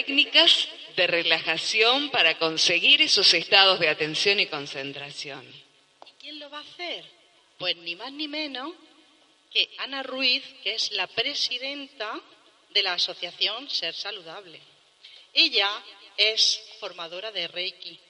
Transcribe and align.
técnicas 0.00 0.68
de 0.96 1.06
relajación 1.06 2.10
para 2.10 2.38
conseguir 2.38 3.02
esos 3.02 3.34
estados 3.34 3.78
de 3.80 3.88
atención 3.90 4.40
y 4.40 4.46
concentración. 4.46 5.44
¿Y 5.46 6.12
quién 6.18 6.38
lo 6.38 6.48
va 6.48 6.58
a 6.58 6.62
hacer? 6.62 7.04
Pues 7.58 7.76
ni 7.76 7.96
más 7.96 8.10
ni 8.12 8.26
menos 8.26 8.72
que 9.50 9.68
Ana 9.76 10.02
Ruiz, 10.02 10.42
que 10.62 10.74
es 10.74 10.92
la 10.92 11.06
presidenta 11.06 12.18
de 12.70 12.82
la 12.82 12.94
Asociación 12.94 13.68
Ser 13.68 13.94
Saludable. 13.94 14.58
Ella 15.34 15.70
es 16.16 16.62
formadora 16.80 17.30
de 17.30 17.46
Reiki. 17.48 18.00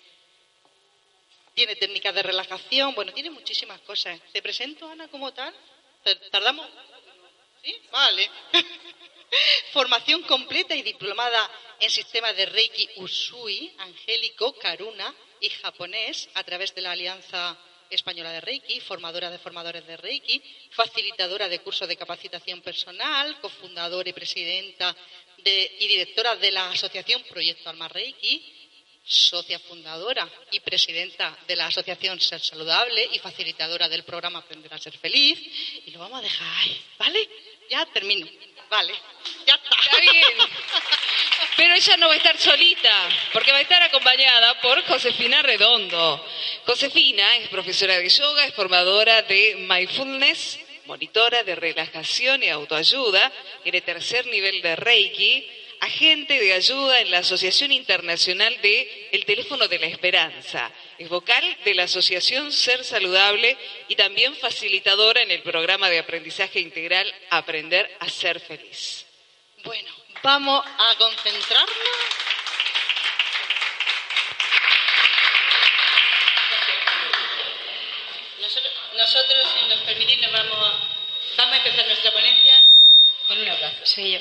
Tiene 1.55 1.75
técnicas 1.75 2.15
de 2.15 2.23
relajación, 2.23 2.95
bueno, 2.95 3.13
tiene 3.13 3.31
muchísimas 3.31 3.81
cosas. 3.81 4.21
¿Te 4.33 4.41
presento, 4.41 4.89
Ana, 4.89 5.09
como 5.09 5.33
tal? 5.33 5.53
¿Tardamos? 6.31 6.69
¿Sí? 7.65 7.75
Vale. 7.91 8.31
Formación 9.73 10.23
completa 10.23 10.75
y 10.75 10.83
diplomada 10.83 11.51
en 11.79 11.91
sistemas 11.91 12.37
de 12.37 12.47
Reiki 12.47 12.89
Usui, 12.97 13.73
angélico, 13.79 14.53
Karuna 14.59 15.15
y 15.41 15.49
japonés 15.49 16.29
a 16.35 16.45
través 16.45 16.75
de 16.75 16.83
la 16.83 16.93
Alianza 16.93 17.57
Española 17.89 18.33
de 18.33 18.41
Reiki, 18.41 18.81
formadora 18.81 19.31
de 19.31 19.39
formadores 19.39 19.87
de 19.87 19.97
Reiki, 19.97 20.41
facilitadora 20.71 21.49
de 21.49 21.59
cursos 21.61 21.89
de 21.89 21.97
capacitación 21.97 22.61
personal, 22.61 23.41
cofundadora 23.41 24.09
y 24.09 24.13
presidenta 24.13 24.95
y 25.45 25.89
directora 25.89 26.37
de 26.37 26.53
la 26.53 26.71
Asociación 26.71 27.25
Proyecto 27.25 27.69
Alma 27.69 27.89
Reiki, 27.89 28.61
socia 29.03 29.59
fundadora 29.59 30.29
y 30.53 30.61
presidenta 30.61 31.37
de 31.49 31.57
la 31.57 31.67
Asociación 31.67 32.21
Ser 32.21 32.41
Saludable 32.41 33.09
y 33.13 33.19
facilitadora 33.19 33.89
del 33.89 34.05
programa 34.05 34.39
Aprender 34.39 34.73
a 34.73 34.79
Ser 34.79 34.97
Feliz. 34.97 35.41
Y 35.87 35.91
lo 35.91 35.99
vamos 35.99 36.21
a 36.21 36.23
dejar 36.23 36.47
ahí, 36.59 36.81
¿vale? 36.99 37.29
Ya 37.69 37.87
termino. 37.87 38.27
Vale, 38.71 38.95
ya 39.47 39.55
está. 39.57 39.77
Está 39.83 40.01
bien. 40.01 40.39
Pero 41.57 41.75
ella 41.75 41.97
no 41.97 42.07
va 42.07 42.15
a 42.15 42.17
estar 42.17 42.39
solita, 42.39 43.09
porque 43.33 43.51
va 43.51 43.59
a 43.59 43.63
estar 43.63 43.83
acompañada 43.83 44.61
por 44.61 44.81
Josefina 44.87 45.43
Redondo. 45.43 46.25
Josefina 46.65 47.37
es 47.39 47.49
profesora 47.49 47.99
de 47.99 48.09
yoga, 48.09 48.45
es 48.45 48.55
formadora 48.55 49.23
de 49.23 49.57
mindfulness, 49.69 50.61
monitora 50.87 51.43
de 51.43 51.57
relajación 51.57 52.45
y 52.45 52.49
autoayuda, 52.49 53.33
tiene 53.65 53.81
tercer 53.81 54.27
nivel 54.27 54.63
de 54.63 54.77
Reiki, 54.77 55.49
agente 55.81 56.39
de 56.39 56.53
ayuda 56.53 57.01
en 57.01 57.11
la 57.11 57.19
Asociación 57.19 57.73
Internacional 57.73 58.61
de 58.61 59.09
El 59.13 59.25
Teléfono 59.25 59.67
de 59.67 59.79
la 59.79 59.87
Esperanza. 59.87 60.71
Es 60.99 61.09
vocal 61.09 61.45
de 61.65 61.75
la 61.75 61.85
Asociación 61.85 62.53
Ser 62.53 62.85
Saludable 62.85 63.57
y 63.89 63.97
también 63.97 64.37
facilitadora 64.37 65.23
en 65.23 65.31
el 65.31 65.43
programa 65.43 65.89
de 65.89 65.99
aprendizaje 65.99 66.61
integral 66.61 67.13
Aprender 67.31 67.97
a 68.01 68.09
Ser 68.09 68.41
Feliz. 68.41 69.07
Bueno, 69.65 69.91
vamos 70.23 70.65
a 70.67 70.95
concentrarnos. 70.97 71.77
Nosotros, 78.97 79.49
si 79.59 79.67
nos 79.67 79.79
permitís, 79.81 80.21
nos 80.21 80.31
vamos, 80.31 80.75
vamos 81.37 81.55
a 81.55 81.57
empezar 81.57 81.87
nuestra 81.87 82.13
ponencia 82.13 82.63
con 83.27 83.39
un 83.39 83.49
abrazo. 83.49 83.77
Soy 83.85 84.13
yo. 84.13 84.19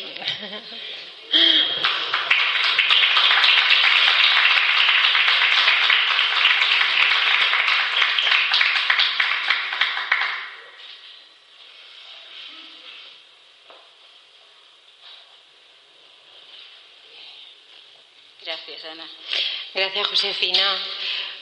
Gracias, 18.41 18.85
Ana. 18.85 19.07
Gracias, 19.75 20.07
Josefina. 20.07 20.77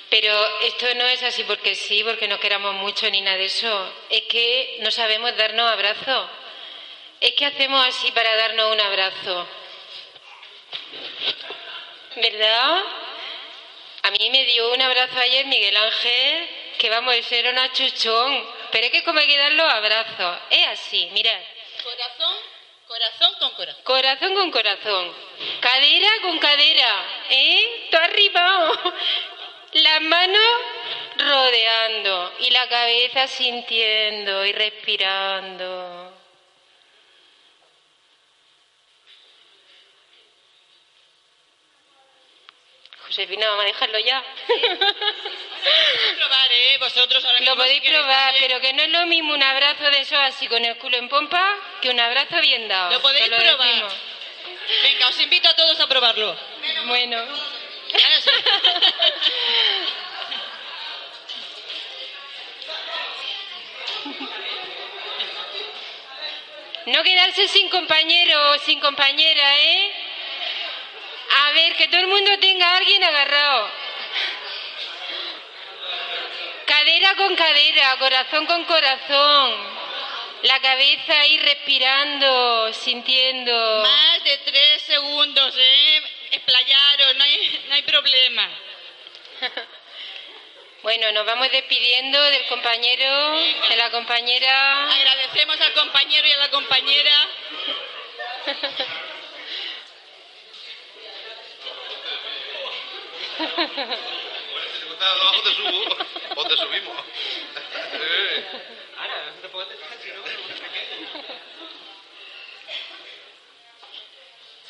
Pero 0.09 0.59
esto 0.63 0.93
no 0.95 1.05
es 1.05 1.23
así 1.23 1.45
porque 1.45 1.75
sí, 1.75 2.03
porque 2.03 2.27
no 2.27 2.37
queramos 2.41 2.73
mucho 2.75 3.09
ni 3.09 3.21
nada 3.21 3.37
de 3.37 3.45
eso. 3.45 3.93
Es 4.09 4.23
que 4.23 4.79
no 4.81 4.91
sabemos 4.91 5.35
darnos 5.37 5.71
abrazos. 5.71 6.29
Es 7.21 7.31
que 7.33 7.45
hacemos 7.45 7.87
así 7.87 8.11
para 8.11 8.35
darnos 8.35 8.73
un 8.73 8.81
abrazo. 8.81 9.47
¿Verdad? 12.21 12.83
A 14.03 14.11
mí 14.11 14.29
me 14.29 14.45
dio 14.45 14.71
un 14.71 14.81
abrazo 14.81 15.19
ayer 15.19 15.45
Miguel 15.45 15.75
Ángel, 15.77 16.49
que 16.79 16.89
vamos, 16.89 17.13
a 17.13 17.21
ser 17.23 17.47
una 17.47 17.71
chuchón. 17.73 18.47
Pero 18.71 18.85
es 18.85 18.91
que 18.91 19.03
como 19.03 19.19
hay 19.19 19.27
que 19.27 19.37
dar 19.37 19.51
los 19.51 19.71
abrazos. 19.71 20.37
Es 20.49 20.67
así, 20.67 21.09
mirad. 21.11 21.39
Corazón, 21.83 22.37
corazón 22.87 23.33
con 23.39 23.51
corazón. 23.51 23.83
Corazón 23.83 24.33
con 24.33 24.51
corazón. 24.51 25.15
Cadera 25.59 26.09
con 26.21 26.39
cadera. 26.39 27.05
¿Eh? 27.29 27.87
Todo 27.91 28.01
arriba. 28.01 28.71
Las 29.73 30.01
manos 30.01 30.43
rodeando 31.17 32.33
y 32.39 32.49
la 32.49 32.67
cabeza 32.67 33.27
sintiendo 33.27 34.45
y 34.45 34.53
respirando. 34.53 35.96
Josefina, 43.17 43.47
vamos 43.47 43.63
a 43.63 43.67
dejarlo 43.67 43.97
ya. 43.97 44.23
probar, 46.17 46.51
¿eh? 46.51 46.77
Vosotros 46.79 47.25
ahora 47.25 47.39
mismo 47.39 47.55
Lo 47.55 47.59
podéis 47.59 47.81
si 47.81 47.89
probar, 47.89 48.35
pero 48.39 48.61
que 48.61 48.73
no 48.73 48.83
es 48.83 48.89
lo 48.91 49.07
mismo 49.07 49.33
un 49.33 49.41
abrazo 49.41 49.89
de 49.89 50.01
eso 50.01 50.15
así 50.19 50.47
con 50.47 50.63
el 50.63 50.77
culo 50.77 50.97
en 50.97 51.09
pompa 51.09 51.57
que 51.81 51.89
un 51.89 51.99
abrazo 51.99 52.39
bien 52.41 52.67
dado. 52.67 52.91
Lo 52.91 53.01
podéis 53.01 53.27
probar. 53.29 53.57
decimos. 53.57 53.93
Venga, 54.83 55.07
os 55.07 55.19
invito 55.19 55.49
a 55.49 55.55
todos 55.55 55.79
a 55.79 55.87
probarlo. 55.87 56.37
Bueno. 56.85 57.25
No 66.85 67.03
quedarse 67.03 67.47
sin 67.47 67.67
compañero 67.69 68.51
o 68.51 68.59
sin 68.59 68.79
compañera, 68.79 69.57
¿eh? 69.57 70.06
A 71.47 71.51
ver, 71.51 71.75
que 71.77 71.87
todo 71.87 72.01
el 72.01 72.07
mundo 72.07 72.37
tenga 72.39 72.67
a 72.67 72.77
alguien 72.77 73.01
agarrado. 73.01 73.71
Cadera 76.65 77.15
con 77.15 77.35
cadera, 77.37 77.95
corazón 77.99 78.45
con 78.45 78.65
corazón. 78.65 79.77
La 80.43 80.59
cabeza 80.59 81.21
ahí 81.21 81.37
respirando, 81.37 82.73
sintiendo. 82.73 83.81
Más 83.81 84.23
de 84.25 84.37
tres 84.39 84.81
segundos, 84.81 85.55
¿eh? 85.57 86.01
Explayaros, 86.31 87.15
no 87.15 87.23
hay, 87.23 87.65
no 87.69 87.75
hay 87.75 87.83
problema. 87.83 88.49
Bueno, 90.83 91.11
nos 91.11 91.25
vamos 91.25 91.51
despidiendo 91.51 92.21
del 92.21 92.45
compañero, 92.45 93.31
de 93.67 93.75
la 93.75 93.89
compañera. 93.89 94.83
Agradecemos 94.89 95.59
al 95.59 95.73
compañero 95.73 96.27
y 96.27 96.31
a 96.31 96.37
la 96.37 96.49
compañera. 96.49 97.27
¿Dónde 106.35 106.57
subimos? 106.57 106.97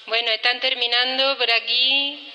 Bueno, 0.07 0.31
están 0.31 0.59
terminando 0.59 1.37
por 1.37 1.49
aquí. 1.51 2.33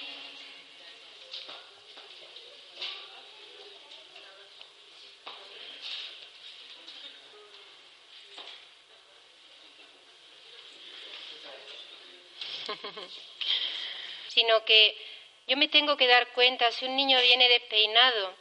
Sino 14.28 14.64
que 14.64 15.11
yo 15.46 15.56
me 15.56 15.68
tengo 15.68 15.96
que 15.96 16.06
dar 16.06 16.28
cuenta 16.32 16.70
si 16.72 16.84
un 16.84 16.96
niño 16.96 17.20
viene 17.20 17.48
despeinado. 17.48 18.34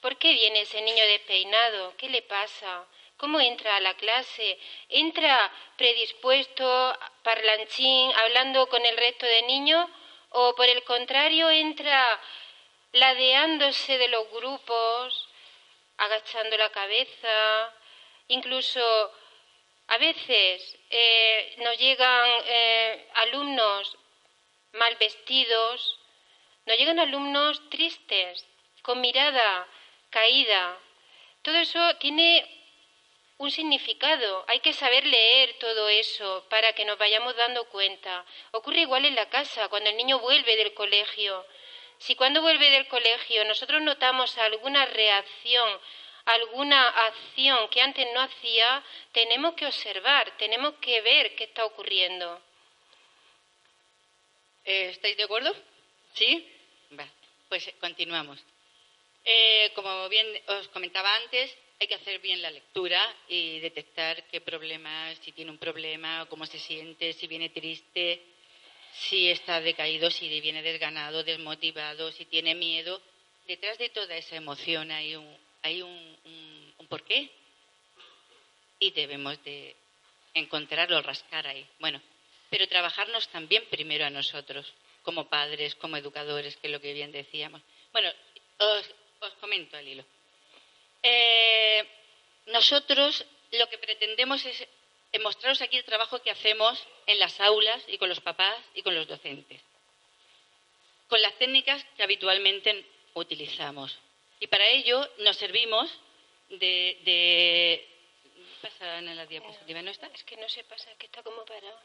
¿Por 0.00 0.16
qué 0.16 0.32
viene 0.32 0.62
ese 0.62 0.80
niño 0.80 1.04
despeinado? 1.04 1.94
¿Qué 1.96 2.08
le 2.08 2.22
pasa? 2.22 2.86
¿Cómo 3.16 3.38
entra 3.40 3.76
a 3.76 3.80
la 3.80 3.94
clase? 3.94 4.58
¿Entra 4.88 5.52
predispuesto, 5.76 6.98
parlanchín, 7.22 8.12
hablando 8.16 8.66
con 8.68 8.84
el 8.84 8.96
resto 8.96 9.26
de 9.26 9.42
niños? 9.42 9.88
¿O 10.30 10.54
por 10.54 10.66
el 10.66 10.82
contrario 10.84 11.50
entra 11.50 12.20
ladeándose 12.92 13.98
de 13.98 14.08
los 14.08 14.30
grupos, 14.30 15.28
agachando 15.98 16.56
la 16.56 16.70
cabeza? 16.70 17.74
Incluso 18.28 19.12
a 19.88 19.98
veces 19.98 20.78
eh, 20.88 21.56
nos 21.58 21.76
llegan 21.76 22.30
eh, 22.46 23.08
alumnos 23.14 23.98
mal 24.72 24.96
vestidos, 24.96 25.99
nos 26.66 26.76
llegan 26.76 26.98
alumnos 26.98 27.68
tristes, 27.70 28.46
con 28.82 29.00
mirada 29.00 29.66
caída, 30.10 30.78
Todo 31.42 31.56
eso 31.56 31.96
tiene 31.96 32.44
un 33.38 33.50
significado. 33.50 34.44
Hay 34.48 34.60
que 34.60 34.74
saber 34.74 35.06
leer 35.06 35.54
todo 35.58 35.88
eso 35.88 36.46
para 36.50 36.74
que 36.74 36.84
nos 36.84 36.98
vayamos 36.98 37.34
dando 37.36 37.64
cuenta. 37.70 38.26
Ocurre 38.50 38.80
igual 38.80 39.06
en 39.06 39.14
la 39.14 39.30
casa, 39.30 39.68
cuando 39.68 39.88
el 39.88 39.96
niño 39.96 40.18
vuelve 40.18 40.56
del 40.56 40.74
colegio. 40.74 41.46
Si 41.98 42.14
cuando 42.16 42.42
vuelve 42.42 42.70
del 42.70 42.88
colegio 42.88 43.44
nosotros 43.44 43.80
notamos 43.80 44.36
alguna 44.38 44.84
reacción, 44.86 45.80
alguna 46.26 46.88
acción 46.88 47.68
que 47.68 47.80
antes 47.80 48.06
no 48.12 48.20
hacía, 48.20 48.82
tenemos 49.12 49.54
que 49.54 49.66
observar, 49.66 50.36
tenemos 50.36 50.74
que 50.80 51.00
ver 51.00 51.34
qué 51.36 51.44
está 51.44 51.64
ocurriendo. 51.64 52.42
Eh, 54.64 54.90
¿Estáis 54.90 55.16
de 55.16 55.24
acuerdo? 55.24 55.54
¿Sí? 56.14 56.46
pues 57.48 57.68
continuamos. 57.80 58.38
Eh, 59.24 59.72
como 59.74 60.08
bien 60.08 60.26
os 60.46 60.68
comentaba 60.68 61.16
antes, 61.16 61.52
hay 61.80 61.88
que 61.88 61.96
hacer 61.96 62.20
bien 62.20 62.40
la 62.40 62.50
lectura 62.50 63.02
y 63.28 63.58
detectar 63.58 64.24
qué 64.28 64.40
problema, 64.40 65.12
si 65.16 65.32
tiene 65.32 65.50
un 65.50 65.58
problema, 65.58 66.26
cómo 66.30 66.46
se 66.46 66.60
siente, 66.60 67.12
si 67.12 67.26
viene 67.26 67.48
triste, 67.48 68.22
si 68.92 69.28
está 69.28 69.60
decaído, 69.60 70.10
si 70.10 70.40
viene 70.40 70.62
desganado, 70.62 71.24
desmotivado, 71.24 72.12
si 72.12 72.24
tiene 72.26 72.54
miedo. 72.54 73.00
Detrás 73.48 73.78
de 73.78 73.88
toda 73.88 74.16
esa 74.16 74.36
emoción 74.36 74.92
hay 74.92 75.16
un, 75.16 75.36
hay 75.62 75.82
un 75.82 76.86
porqué 76.88 77.30
y 78.78 78.90
debemos 78.92 79.42
de 79.44 79.74
encontrarlo, 80.34 81.02
rascar 81.02 81.46
ahí. 81.46 81.66
Bueno, 81.78 82.00
pero 82.48 82.66
trabajarnos 82.68 83.28
también 83.28 83.64
primero 83.70 84.04
a 84.04 84.10
nosotros, 84.10 84.72
como 85.02 85.28
padres, 85.28 85.74
como 85.74 85.96
educadores, 85.96 86.56
que 86.56 86.68
es 86.68 86.72
lo 86.72 86.80
que 86.80 86.92
bien 86.92 87.12
decíamos. 87.12 87.62
Bueno, 87.92 88.10
os, 88.58 88.94
comento 89.40 89.76
al 89.76 89.86
hilo. 89.86 90.04
Eh, 91.02 91.86
nosotros 92.46 93.24
lo 93.52 93.68
que 93.68 93.78
pretendemos 93.78 94.44
es 94.44 94.66
mostraros 95.20 95.60
aquí 95.60 95.76
el 95.76 95.84
trabajo 95.84 96.22
que 96.22 96.30
hacemos 96.30 96.82
en 97.06 97.18
las 97.18 97.40
aulas 97.40 97.82
y 97.88 97.98
con 97.98 98.08
los 98.08 98.20
papás 98.20 98.58
y 98.74 98.82
con 98.82 98.94
los 98.94 99.08
docentes, 99.08 99.60
con 101.08 101.20
las 101.20 101.36
técnicas 101.38 101.84
que 101.96 102.02
habitualmente 102.02 102.84
utilizamos. 103.14 103.98
Y 104.38 104.46
para 104.46 104.68
ello 104.68 105.08
nos 105.18 105.36
servimos 105.36 105.90
de 106.48 107.86
pasa 108.60 108.98
en 108.98 109.16
la 109.16 109.26
diapositiva? 109.26 109.82
¿No 109.82 109.90
está? 109.90 110.06
Es 110.14 110.24
que 110.24 110.36
no 110.36 110.48
se 110.48 110.62
pasa, 110.64 110.90
que 110.98 111.06
está 111.06 111.22
como 111.22 111.44
parado. 111.44 111.80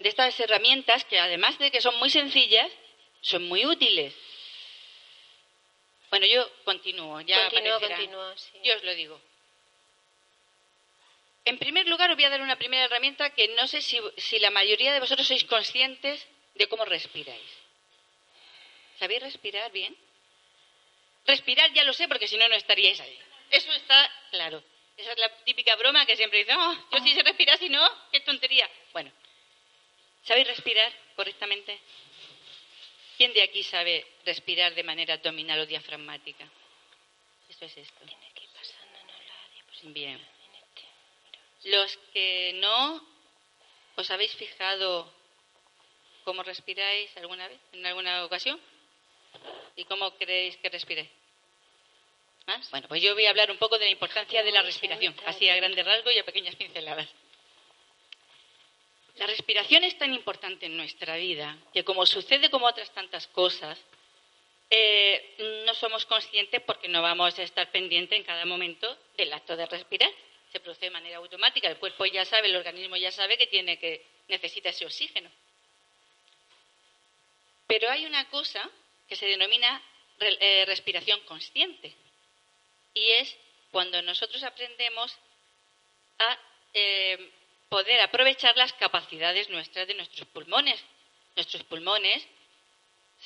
De 0.00 0.08
estas 0.08 0.38
herramientas 0.40 1.04
que 1.04 1.18
además 1.18 1.58
de 1.58 1.70
que 1.70 1.80
son 1.80 1.96
muy 1.98 2.10
sencillas, 2.10 2.70
son 3.20 3.44
muy 3.44 3.64
útiles. 3.64 4.14
Bueno, 6.10 6.26
yo 6.26 6.48
continúo, 6.64 7.20
ya 7.20 7.48
continúo, 7.50 7.80
continúo, 7.80 8.36
sí. 8.36 8.58
Yo 8.62 8.76
os 8.76 8.84
lo 8.84 8.94
digo. 8.94 9.20
En 11.44 11.58
primer 11.58 11.86
lugar, 11.86 12.10
os 12.10 12.16
voy 12.16 12.24
a 12.24 12.30
dar 12.30 12.42
una 12.42 12.56
primera 12.56 12.84
herramienta 12.84 13.30
que 13.30 13.48
no 13.48 13.66
sé 13.68 13.80
si, 13.80 14.00
si 14.16 14.38
la 14.38 14.50
mayoría 14.50 14.92
de 14.92 15.00
vosotros 15.00 15.26
sois 15.26 15.44
conscientes 15.44 16.26
de 16.54 16.68
cómo 16.68 16.84
respiráis. 16.84 17.50
¿Sabéis 18.98 19.22
respirar 19.22 19.70
bien? 19.72 19.96
Respirar 21.26 21.72
ya 21.72 21.84
lo 21.84 21.92
sé 21.92 22.08
porque 22.08 22.28
si 22.28 22.36
no, 22.36 22.48
no 22.48 22.54
estaríais 22.54 23.00
ahí. 23.00 23.18
Eso 23.50 23.72
está 23.72 24.10
claro. 24.30 24.62
Esa 24.96 25.12
es 25.12 25.18
la 25.18 25.28
típica 25.44 25.76
broma 25.76 26.06
que 26.06 26.16
siempre 26.16 26.38
dicen, 26.38 26.56
oh, 26.58 26.74
yo 26.90 26.98
sí 27.00 27.14
sé 27.14 27.22
respirar, 27.22 27.58
si 27.58 27.68
no, 27.68 27.86
qué 28.10 28.20
tontería. 28.20 28.68
Bueno, 28.92 29.12
¿sabéis 30.22 30.46
respirar 30.46 30.92
correctamente? 31.14 31.78
¿Quién 33.16 33.32
de 33.32 33.42
aquí 33.42 33.62
sabe 33.62 34.06
respirar 34.24 34.74
de 34.74 34.82
manera 34.82 35.14
abdominal 35.14 35.60
o 35.60 35.66
diafragmática? 35.66 36.48
Esto 37.48 37.64
es 37.66 37.76
esto. 37.76 38.04
Bien. 39.82 40.16
Este, 40.16 41.70
Los 41.70 41.96
que 42.12 42.52
no, 42.54 43.06
¿os 43.96 44.10
habéis 44.10 44.34
fijado 44.34 45.12
cómo 46.24 46.42
respiráis 46.42 47.14
alguna 47.16 47.48
vez, 47.48 47.60
en 47.72 47.86
alguna 47.86 48.24
ocasión? 48.24 48.60
¿Y 49.76 49.84
cómo 49.84 50.16
creéis 50.16 50.56
que 50.56 50.70
respiráis? 50.70 51.10
Bueno, 52.70 52.86
pues 52.86 53.02
yo 53.02 53.12
voy 53.14 53.26
a 53.26 53.30
hablar 53.30 53.50
un 53.50 53.58
poco 53.58 53.76
de 53.76 53.86
la 53.86 53.90
importancia 53.90 54.42
de 54.42 54.52
la 54.52 54.62
respiración, 54.62 55.14
así 55.26 55.48
a 55.48 55.56
grandes 55.56 55.84
rasgos 55.84 56.14
y 56.14 56.18
a 56.18 56.24
pequeñas 56.24 56.54
pinceladas. 56.54 57.08
La 59.16 59.26
respiración 59.26 59.82
es 59.82 59.98
tan 59.98 60.14
importante 60.14 60.66
en 60.66 60.76
nuestra 60.76 61.16
vida 61.16 61.58
que, 61.72 61.82
como 61.84 62.06
sucede 62.06 62.48
como 62.48 62.66
otras 62.66 62.92
tantas 62.92 63.26
cosas, 63.28 63.82
eh, 64.70 65.64
no 65.66 65.74
somos 65.74 66.06
conscientes 66.06 66.62
porque 66.62 66.86
no 66.86 67.02
vamos 67.02 67.36
a 67.36 67.42
estar 67.42 67.70
pendientes 67.72 68.16
en 68.16 68.24
cada 68.24 68.44
momento 68.44 68.96
del 69.16 69.32
acto 69.32 69.56
de 69.56 69.66
respirar. 69.66 70.10
Se 70.52 70.60
produce 70.60 70.86
de 70.86 70.90
manera 70.90 71.16
automática. 71.16 71.68
El 71.68 71.78
cuerpo 71.78 72.06
ya 72.06 72.24
sabe, 72.24 72.48
el 72.48 72.56
organismo 72.56 72.96
ya 72.96 73.10
sabe 73.10 73.36
que 73.36 73.48
tiene 73.48 73.78
que 73.78 74.06
necesita 74.28 74.68
ese 74.68 74.86
oxígeno. 74.86 75.30
Pero 77.66 77.90
hay 77.90 78.06
una 78.06 78.28
cosa 78.28 78.70
que 79.08 79.16
se 79.16 79.26
denomina 79.26 79.82
eh, 80.20 80.64
respiración 80.66 81.18
consciente 81.20 81.94
y 82.96 83.10
es 83.10 83.36
cuando 83.70 84.00
nosotros 84.00 84.42
aprendemos 84.42 85.14
a 86.18 86.38
eh, 86.72 87.30
poder 87.68 88.00
aprovechar 88.00 88.56
las 88.56 88.72
capacidades 88.72 89.50
nuestras 89.50 89.86
de 89.86 89.94
nuestros 89.94 90.26
pulmones. 90.28 90.82
Nuestros 91.36 91.62
pulmones, 91.64 92.26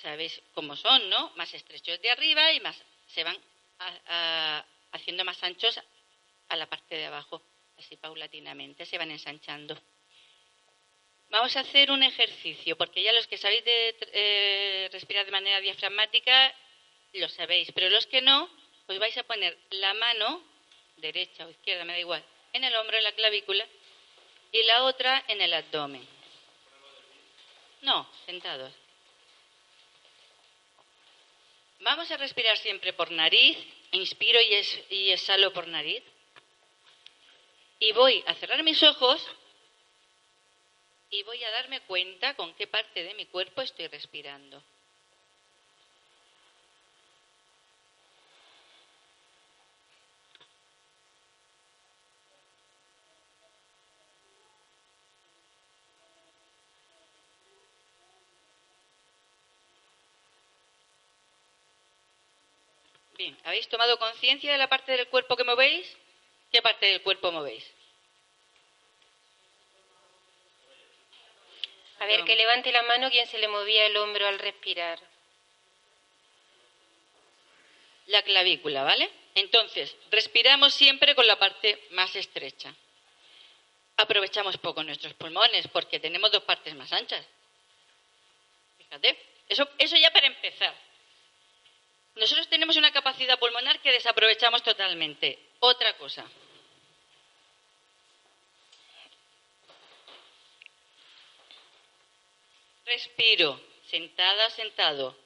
sabéis 0.02 0.42
cómo 0.54 0.74
son, 0.74 1.08
¿no? 1.08 1.30
Más 1.36 1.54
estrechos 1.54 2.02
de 2.02 2.10
arriba 2.10 2.52
y 2.52 2.60
más 2.60 2.76
se 3.06 3.24
van 3.24 3.38
haciendo 4.92 5.24
más 5.24 5.42
anchos 5.42 5.80
a 6.48 6.56
la 6.56 6.66
parte 6.66 6.96
de 6.96 7.06
abajo, 7.06 7.40
así 7.78 7.96
paulatinamente, 7.96 8.84
se 8.84 8.98
van 8.98 9.10
ensanchando. 9.10 9.80
Vamos 11.30 11.56
a 11.56 11.60
hacer 11.60 11.92
un 11.92 12.02
ejercicio, 12.02 12.76
porque 12.76 13.02
ya 13.02 13.12
los 13.12 13.28
que 13.28 13.38
sabéis 13.38 13.64
de 13.64 13.96
eh, 14.12 14.88
respirar 14.92 15.24
de 15.24 15.32
manera 15.32 15.60
diafragmática 15.60 16.54
lo 17.12 17.28
sabéis, 17.28 17.70
pero 17.72 17.88
los 17.88 18.06
que 18.06 18.20
no, 18.20 18.50
pues 18.90 18.99
vais 18.99 19.16
a 19.18 19.23
poner 19.23 19.56
la 19.70 19.94
mano, 19.94 20.42
derecha 20.97 21.47
o 21.47 21.50
izquierda, 21.50 21.85
me 21.85 21.92
da 21.92 22.00
igual, 22.00 22.25
en 22.52 22.64
el 22.64 22.75
hombro, 22.75 22.97
en 22.97 23.04
la 23.04 23.12
clavícula, 23.12 23.64
y 24.50 24.64
la 24.64 24.82
otra 24.82 25.25
en 25.28 25.40
el 25.40 25.54
abdomen. 25.54 26.04
No, 27.82 28.11
sentados. 28.26 28.73
Vamos 31.78 32.11
a 32.11 32.16
respirar 32.16 32.59
siempre 32.59 32.92
por 32.92 33.12
nariz, 33.12 33.56
inspiro 33.92 34.40
y, 34.90 35.12
exhalo 35.12 35.52
por 35.52 35.68
nariz. 35.68 36.02
Y 37.78 37.92
voy 37.92 38.25
a 38.26 38.35
cerrar 38.35 38.61
mis 38.64 38.82
ojos 38.82 39.25
y 41.11 41.23
voy 41.23 41.44
a 41.44 41.50
darme 41.52 41.80
cuenta 41.82 42.35
con 42.35 42.52
qué 42.54 42.66
parte 42.66 43.04
de 43.04 43.14
mi 43.14 43.26
cuerpo 43.26 43.62
estoy 43.62 43.87
respirando. 43.87 44.61
Bien, 63.20 63.36
¿habéis 63.44 63.68
tomado 63.68 63.98
conciencia 63.98 64.50
de 64.50 64.56
la 64.56 64.66
parte 64.66 64.92
del 64.92 65.06
cuerpo 65.08 65.36
que 65.36 65.44
movéis? 65.44 65.94
¿Qué 66.50 66.62
parte 66.62 66.86
del 66.86 67.02
cuerpo 67.02 67.30
movéis? 67.30 67.70
A 71.98 72.06
ver, 72.06 72.24
que 72.24 72.34
levante 72.34 72.72
la 72.72 72.80
mano 72.84 73.10
quien 73.10 73.26
se 73.26 73.36
le 73.36 73.46
movía 73.46 73.84
el 73.84 73.98
hombro 73.98 74.26
al 74.26 74.38
respirar. 74.38 74.98
La 78.06 78.22
clavícula, 78.22 78.84
¿vale? 78.84 79.10
Entonces, 79.34 79.94
respiramos 80.10 80.72
siempre 80.72 81.14
con 81.14 81.26
la 81.26 81.38
parte 81.38 81.88
más 81.90 82.16
estrecha. 82.16 82.74
Aprovechamos 83.98 84.56
poco 84.56 84.82
nuestros 84.82 85.12
pulmones 85.12 85.68
porque 85.68 86.00
tenemos 86.00 86.32
dos 86.32 86.44
partes 86.44 86.74
más 86.74 86.90
anchas. 86.90 87.26
Fíjate, 88.78 89.18
eso, 89.46 89.68
eso 89.76 89.96
ya 89.98 90.10
para 90.10 90.26
empezar. 90.26 90.89
Nosotros 92.14 92.48
tenemos 92.48 92.76
una 92.76 92.92
capacidad 92.92 93.38
pulmonar 93.38 93.80
que 93.80 93.92
desaprovechamos 93.92 94.62
totalmente. 94.62 95.38
Otra 95.60 95.96
cosa. 95.96 96.24
Respiro, 102.84 103.60
sentada, 103.86 104.50
sentado. 104.50 105.16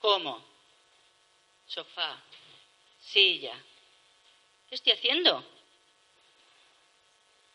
¿Cómo? 0.00 0.44
Sofá, 1.66 2.22
silla. 2.98 3.54
¿Qué 4.68 4.74
estoy 4.74 4.92
haciendo? 4.92 5.44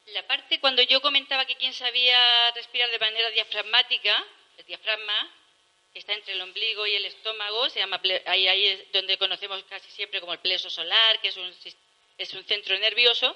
La 0.07 0.25
parte 0.27 0.59
cuando 0.59 0.81
yo 0.81 1.01
comentaba 1.01 1.45
que 1.45 1.55
quien 1.55 1.73
sabía 1.73 2.51
respirar 2.51 2.89
de 2.89 2.99
manera 2.99 3.29
diafragmática, 3.31 4.25
el 4.57 4.65
diafragma, 4.65 5.31
está 6.00 6.13
entre 6.13 6.33
el 6.33 6.41
ombligo 6.41 6.88
y 6.88 6.95
el 6.95 7.05
estómago, 7.05 7.69
se 7.69 7.79
llama 7.79 8.01
ahí, 8.25 8.47
ahí 8.47 8.67
es 8.67 8.91
donde 8.91 9.17
conocemos 9.17 9.63
casi 9.65 9.89
siempre 9.91 10.19
como 10.19 10.33
el 10.33 10.39
pleso 10.39 10.69
solar, 10.69 11.21
que 11.21 11.27
es 11.27 11.38
un, 11.38 11.53
es 12.17 12.33
un 12.33 12.43
centro 12.45 12.77
nervioso, 12.79 13.35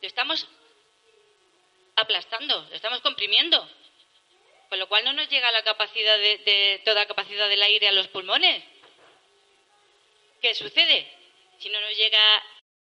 lo 0.00 0.08
estamos 0.08 0.46
aplastando, 1.94 2.66
lo 2.68 2.74
estamos 2.74 3.00
comprimiendo, 3.00 3.68
con 4.68 4.78
lo 4.78 4.88
cual 4.88 5.04
no 5.04 5.12
nos 5.12 5.28
llega 5.28 5.50
la 5.52 5.62
capacidad 5.62 6.18
de, 6.18 6.38
de 6.38 6.82
toda 6.84 7.06
capacidad 7.06 7.48
del 7.48 7.62
aire 7.62 7.88
a 7.88 7.92
los 7.92 8.08
pulmones. 8.08 8.64
¿Qué 10.42 10.54
sucede? 10.54 11.10
Si 11.58 11.68
no 11.70 11.80
nos 11.80 11.96
llega 11.96 12.42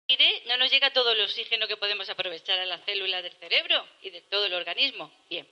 aire, 0.09 0.43
no 0.47 0.57
nos 0.57 0.71
llega 0.71 0.93
todo 0.93 1.13
el 1.13 1.21
oxígeno 1.21 1.69
que 1.69 1.77
podemos 1.77 2.09
aprovechar 2.09 2.59
a 2.59 2.67
las 2.67 2.85
células 2.85 3.23
del 3.23 3.35
cerebro 3.35 3.87
y 4.01 4.11
de 4.11 4.23
todo 4.23 4.47
el 4.47 4.55
organismo. 4.55 5.13
Bien. 5.29 5.47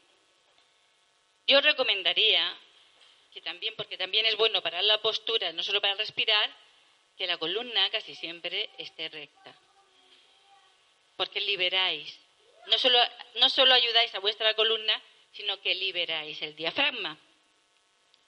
Yo 1.47 1.61
recomendaría 1.61 2.59
que 3.37 3.43
también, 3.43 3.75
porque 3.76 3.99
también 3.99 4.25
es 4.25 4.35
bueno 4.38 4.62
para 4.62 4.81
la 4.81 4.97
postura, 5.02 5.52
no 5.52 5.62
solo 5.62 5.83
para 5.83 5.95
respirar, 5.95 6.50
que 7.19 7.26
la 7.26 7.37
columna 7.37 7.90
casi 7.90 8.14
siempre 8.14 8.71
esté 8.78 9.11
recta. 9.11 9.55
Porque 11.19 11.43
liberáis. 11.43 12.19
No 12.69 12.78
solo, 12.78 12.99
no 13.35 13.50
solo 13.50 13.75
ayudáis 13.75 14.14
a 14.14 14.21
vuestra 14.21 14.55
columna, 14.55 15.02
sino 15.33 15.61
que 15.61 15.75
liberáis 15.75 16.40
el 16.40 16.57
diafragma. 16.57 17.19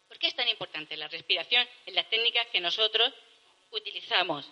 ¿Por 0.09 0.19
qué 0.19 0.27
es 0.27 0.37
tan 0.37 0.47
importante 0.47 0.95
la 0.99 1.09
respiración 1.09 1.67
en 1.87 1.95
las 1.95 2.11
técnicas 2.11 2.47
que 2.49 2.61
nosotros 2.61 3.11
utilizamos? 3.71 4.47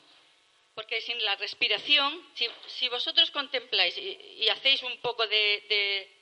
Porque 0.75 1.02
sin 1.02 1.22
la 1.22 1.36
respiración, 1.36 2.32
si, 2.66 2.88
vosotros 2.88 3.30
contempláis 3.30 3.94
y, 3.98 4.48
hacéis 4.48 4.82
un 4.84 4.96
poco 5.02 5.26
de 5.26 6.15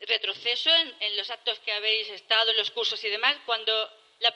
retroceso 0.00 0.70
en, 0.74 1.16
los 1.16 1.30
actos 1.30 1.58
que 1.60 1.72
habéis 1.72 2.08
estado, 2.10 2.50
en 2.50 2.56
los 2.56 2.70
cursos 2.70 3.02
y 3.02 3.08
demás, 3.08 3.36
cuando 3.44 3.72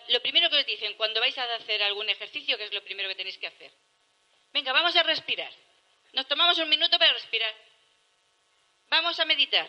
lo 0.09 0.21
primero 0.21 0.49
que 0.50 0.59
os 0.59 0.66
dicen 0.66 0.95
cuando 0.95 1.21
vais 1.21 1.37
a 1.38 1.54
hacer 1.54 1.83
algún 1.83 2.09
ejercicio, 2.09 2.57
que 2.57 2.64
es 2.64 2.73
lo 2.73 2.83
primero 2.85 3.09
que 3.09 3.14
tenéis 3.14 3.38
que 3.38 3.47
hacer. 3.47 3.73
Venga, 4.52 4.73
vamos 4.73 4.95
a 4.97 5.02
respirar. 5.02 5.52
Nos 6.12 6.28
tomamos 6.28 6.59
un 6.59 6.69
minuto 6.69 6.99
para 6.99 7.12
respirar. 7.12 7.54
Vamos 8.88 9.19
a 9.19 9.25
meditar, 9.25 9.69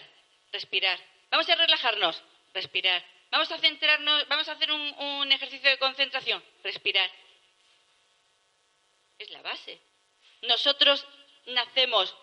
respirar. 0.51 0.99
Vamos 1.29 1.49
a 1.49 1.55
relajarnos, 1.55 2.21
respirar. 2.53 3.03
Vamos 3.31 3.51
a 3.51 3.57
centrarnos, 3.57 4.27
vamos 4.27 4.47
a 4.47 4.51
hacer 4.51 4.71
un, 4.71 4.81
un 4.81 5.31
ejercicio 5.31 5.69
de 5.69 5.79
concentración, 5.79 6.43
respirar. 6.63 7.09
Es 9.17 9.29
la 9.31 9.41
base. 9.41 9.79
Nosotros 10.41 11.07
nacemos 11.45 12.15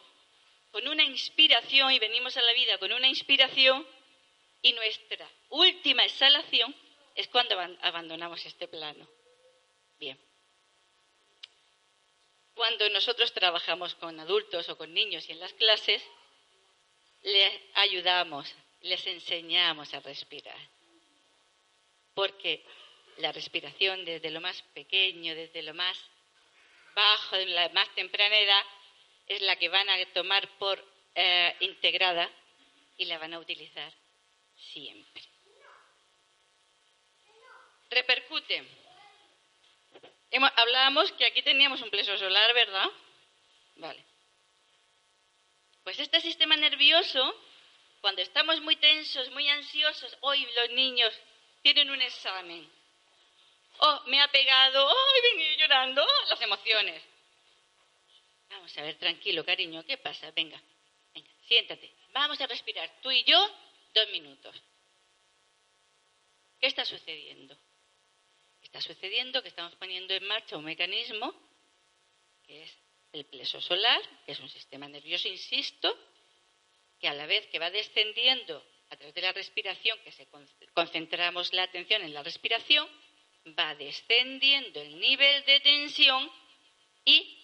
con 0.71 0.87
una 0.89 1.03
inspiración 1.03 1.93
y 1.93 1.99
venimos 1.99 2.37
a 2.37 2.43
la 2.43 2.53
vida 2.53 2.79
con 2.79 2.93
una 2.93 3.09
inspiración 3.09 3.87
y 4.63 4.73
nuestra 4.73 5.29
última 5.49 6.05
exhalación 6.05 6.75
es 7.15 7.29
cuando 7.29 7.59
abandonamos 7.83 8.45
este 8.47 8.69
plano. 8.69 9.09
Bien. 9.99 10.19
Cuando 12.55 12.89
nosotros 12.91 13.33
trabajamos 13.33 13.95
con 13.95 14.19
adultos 14.21 14.69
o 14.69 14.77
con 14.77 14.93
niños 14.93 15.29
y 15.29 15.33
en 15.33 15.41
las 15.41 15.53
clases, 15.55 16.03
les 17.23 17.61
ayudamos, 17.75 18.55
les 18.83 19.07
enseñamos 19.07 19.93
a 19.95 20.01
respirar. 20.01 20.59
Porque 22.15 22.65
la 23.19 23.33
respiración 23.33 24.05
desde 24.05 24.31
lo 24.31 24.41
más 24.41 24.63
pequeño, 24.75 25.35
desde 25.35 25.63
lo 25.63 25.75
más 25.75 25.99
bajo, 26.95 27.37
en 27.37 27.55
la 27.55 27.69
más 27.71 27.89
temprana 27.95 28.39
edad, 28.39 28.65
es 29.31 29.41
la 29.43 29.55
que 29.55 29.69
van 29.69 29.89
a 29.89 30.05
tomar 30.07 30.49
por 30.59 30.85
eh, 31.15 31.57
integrada 31.61 32.29
y 32.99 33.05
la 33.05 33.17
van 33.17 33.33
a 33.33 33.39
utilizar 33.39 33.93
siempre. 34.57 35.23
Repercute. 37.91 38.67
hablábamos 40.57 41.13
que 41.13 41.27
aquí 41.27 41.43
teníamos 41.43 41.81
un 41.81 41.91
pleso 41.91 42.19
solar, 42.19 42.53
¿verdad? 42.55 42.91
Vale. 43.77 44.05
Pues 45.85 46.01
este 46.01 46.21
sistema 46.21 46.57
nervioso, 46.57 47.23
cuando 48.01 48.23
estamos 48.23 48.61
muy 48.63 48.75
tensos, 48.77 49.31
muy 49.31 49.49
ansiosos, 49.49 50.19
hoy 50.23 50.45
los 50.57 50.71
niños 50.71 51.15
tienen 51.63 51.89
un 51.89 52.03
examen. 52.03 52.69
Oh, 53.79 54.03
me 54.07 54.21
ha 54.21 54.27
pegado, 54.27 54.89
oh, 54.89 55.23
vengo 55.23 55.57
llorando, 55.57 56.05
las 56.29 56.41
emociones. 56.41 57.10
Vamos 58.51 58.77
a 58.77 58.83
ver, 58.83 58.99
tranquilo, 58.99 59.45
cariño, 59.45 59.85
¿qué 59.85 59.97
pasa? 59.99 60.31
Venga, 60.33 60.61
venga, 61.15 61.31
siéntate. 61.47 61.95
Vamos 62.13 62.41
a 62.41 62.47
respirar, 62.47 63.01
tú 63.01 63.11
y 63.11 63.23
yo, 63.25 63.39
dos 63.95 64.11
minutos. 64.11 64.61
¿Qué 66.59 66.67
está 66.67 66.85
sucediendo? 66.85 67.57
Está 68.61 68.81
sucediendo 68.81 69.41
que 69.43 69.49
estamos 69.49 69.75
poniendo 69.77 70.13
en 70.15 70.27
marcha 70.27 70.57
un 70.57 70.65
mecanismo 70.65 71.33
que 72.45 72.65
es 72.65 72.79
el 73.13 73.25
pleso 73.27 73.61
solar, 73.61 74.01
que 74.27 74.33
es 74.33 74.41
un 74.41 74.49
sistema 74.49 74.89
nervioso, 74.89 75.29
insisto, 75.29 75.97
que 76.99 77.09
a 77.09 77.15
la 77.15 77.27
vez 77.27 77.47
que 77.47 77.59
va 77.59 77.71
descendiendo 77.71 78.65
a 78.91 78.97
través 78.97 79.15
de 79.15 79.23
la 79.23 79.33
respiración, 79.33 79.99
que 80.03 80.11
se 80.13 80.29
concentramos 80.75 81.53
la 81.53 81.63
atención 81.63 82.03
en 82.03 82.13
la 82.13 82.23
respiración, 82.23 82.89
va 83.59 83.75
descendiendo 83.77 84.83
el 84.83 84.99
nivel 84.99 85.45
de 85.45 85.61
tensión 85.61 86.31
y 87.05 87.40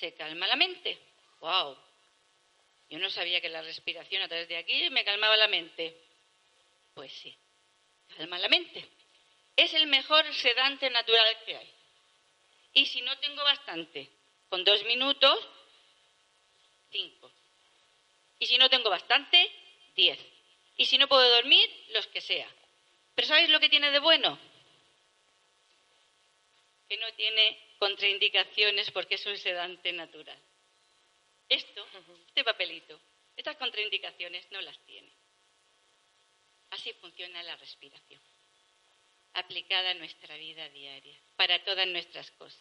se 0.00 0.14
calma 0.14 0.46
la 0.46 0.56
mente. 0.56 0.98
¡Wow! 1.40 1.76
Yo 2.88 2.98
no 2.98 3.10
sabía 3.10 3.40
que 3.40 3.50
la 3.50 3.62
respiración 3.62 4.22
a 4.22 4.28
través 4.28 4.48
de 4.48 4.56
aquí 4.56 4.88
me 4.90 5.04
calmaba 5.04 5.36
la 5.36 5.46
mente. 5.46 5.94
Pues 6.94 7.12
sí, 7.12 7.36
calma 8.16 8.38
la 8.38 8.48
mente. 8.48 8.88
Es 9.54 9.74
el 9.74 9.86
mejor 9.86 10.24
sedante 10.34 10.88
natural 10.90 11.36
que 11.44 11.56
hay. 11.56 11.70
Y 12.72 12.86
si 12.86 13.02
no 13.02 13.16
tengo 13.18 13.44
bastante, 13.44 14.08
con 14.48 14.64
dos 14.64 14.82
minutos, 14.84 15.38
cinco. 16.90 17.30
Y 18.38 18.46
si 18.46 18.56
no 18.56 18.70
tengo 18.70 18.88
bastante, 18.88 19.52
diez. 19.94 20.18
Y 20.78 20.86
si 20.86 20.96
no 20.96 21.08
puedo 21.08 21.28
dormir, 21.30 21.68
los 21.90 22.06
que 22.06 22.22
sea. 22.22 22.48
Pero 23.14 23.28
¿sabéis 23.28 23.50
lo 23.50 23.60
que 23.60 23.68
tiene 23.68 23.90
de 23.90 23.98
bueno? 23.98 24.38
Que 26.90 26.96
no 26.96 27.12
tiene 27.14 27.76
contraindicaciones 27.78 28.90
porque 28.90 29.14
es 29.14 29.24
un 29.24 29.38
sedante 29.38 29.92
natural. 29.92 30.42
Esto, 31.48 31.86
este 32.26 32.42
papelito, 32.42 33.00
estas 33.36 33.56
contraindicaciones 33.58 34.50
no 34.50 34.60
las 34.60 34.76
tiene. 34.86 35.12
Así 36.70 36.92
funciona 36.94 37.44
la 37.44 37.54
respiración, 37.54 38.20
aplicada 39.34 39.90
a 39.90 39.94
nuestra 39.94 40.36
vida 40.36 40.68
diaria, 40.70 41.16
para 41.36 41.62
todas 41.62 41.86
nuestras 41.86 42.28
cosas. 42.32 42.60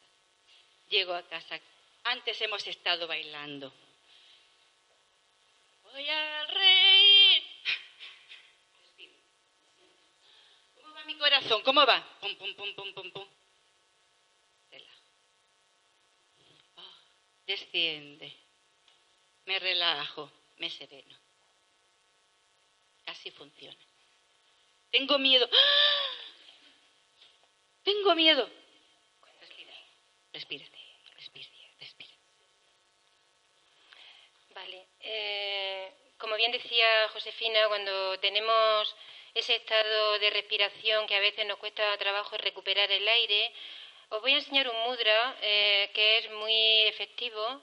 Llego 0.90 1.16
a 1.16 1.28
casa, 1.28 1.60
antes 2.04 2.40
hemos 2.40 2.66
estado 2.68 3.08
bailando. 3.08 3.74
Voy 5.82 6.08
a 6.08 6.46
reír. 6.46 7.44
¿Cómo 10.76 10.94
va 10.94 11.04
mi 11.06 11.18
corazón? 11.18 11.64
¿Cómo 11.64 11.84
va? 11.84 12.20
Pum, 12.20 12.36
pum, 12.36 12.54
pum, 12.54 12.76
pum, 12.76 12.94
pum, 12.94 13.12
pum. 13.12 13.28
Desciende, 17.50 18.32
me 19.46 19.58
relajo, 19.58 20.32
me 20.58 20.70
sereno. 20.70 21.18
Así 23.08 23.32
funciona. 23.32 23.84
Tengo 24.92 25.18
miedo. 25.18 25.50
¡Ah! 25.52 26.10
Tengo 27.84 28.14
miedo. 28.14 28.48
Respira, 29.40 29.74
respira, 30.32 30.66
respira, 31.16 31.50
respira. 31.80 32.14
Vale. 34.54 34.88
Eh, 35.00 35.92
como 36.20 36.36
bien 36.36 36.52
decía 36.52 37.10
Josefina, 37.14 37.68
cuando 37.68 38.20
tenemos 38.20 38.96
ese 39.34 39.56
estado 39.56 40.20
de 40.20 40.30
respiración 40.30 41.08
que 41.08 41.16
a 41.16 41.20
veces 41.20 41.48
nos 41.48 41.58
cuesta 41.58 41.98
trabajo 41.98 42.38
recuperar 42.38 42.92
el 42.92 43.08
aire, 43.08 43.52
os 44.10 44.22
voy 44.22 44.34
a 44.34 44.38
enseñar 44.38 44.68
un 44.68 44.80
mudra 44.84 45.36
eh, 45.42 45.92
que 45.94 46.18
es 46.18 46.32
muy 46.32 46.82
efectivo. 46.88 47.62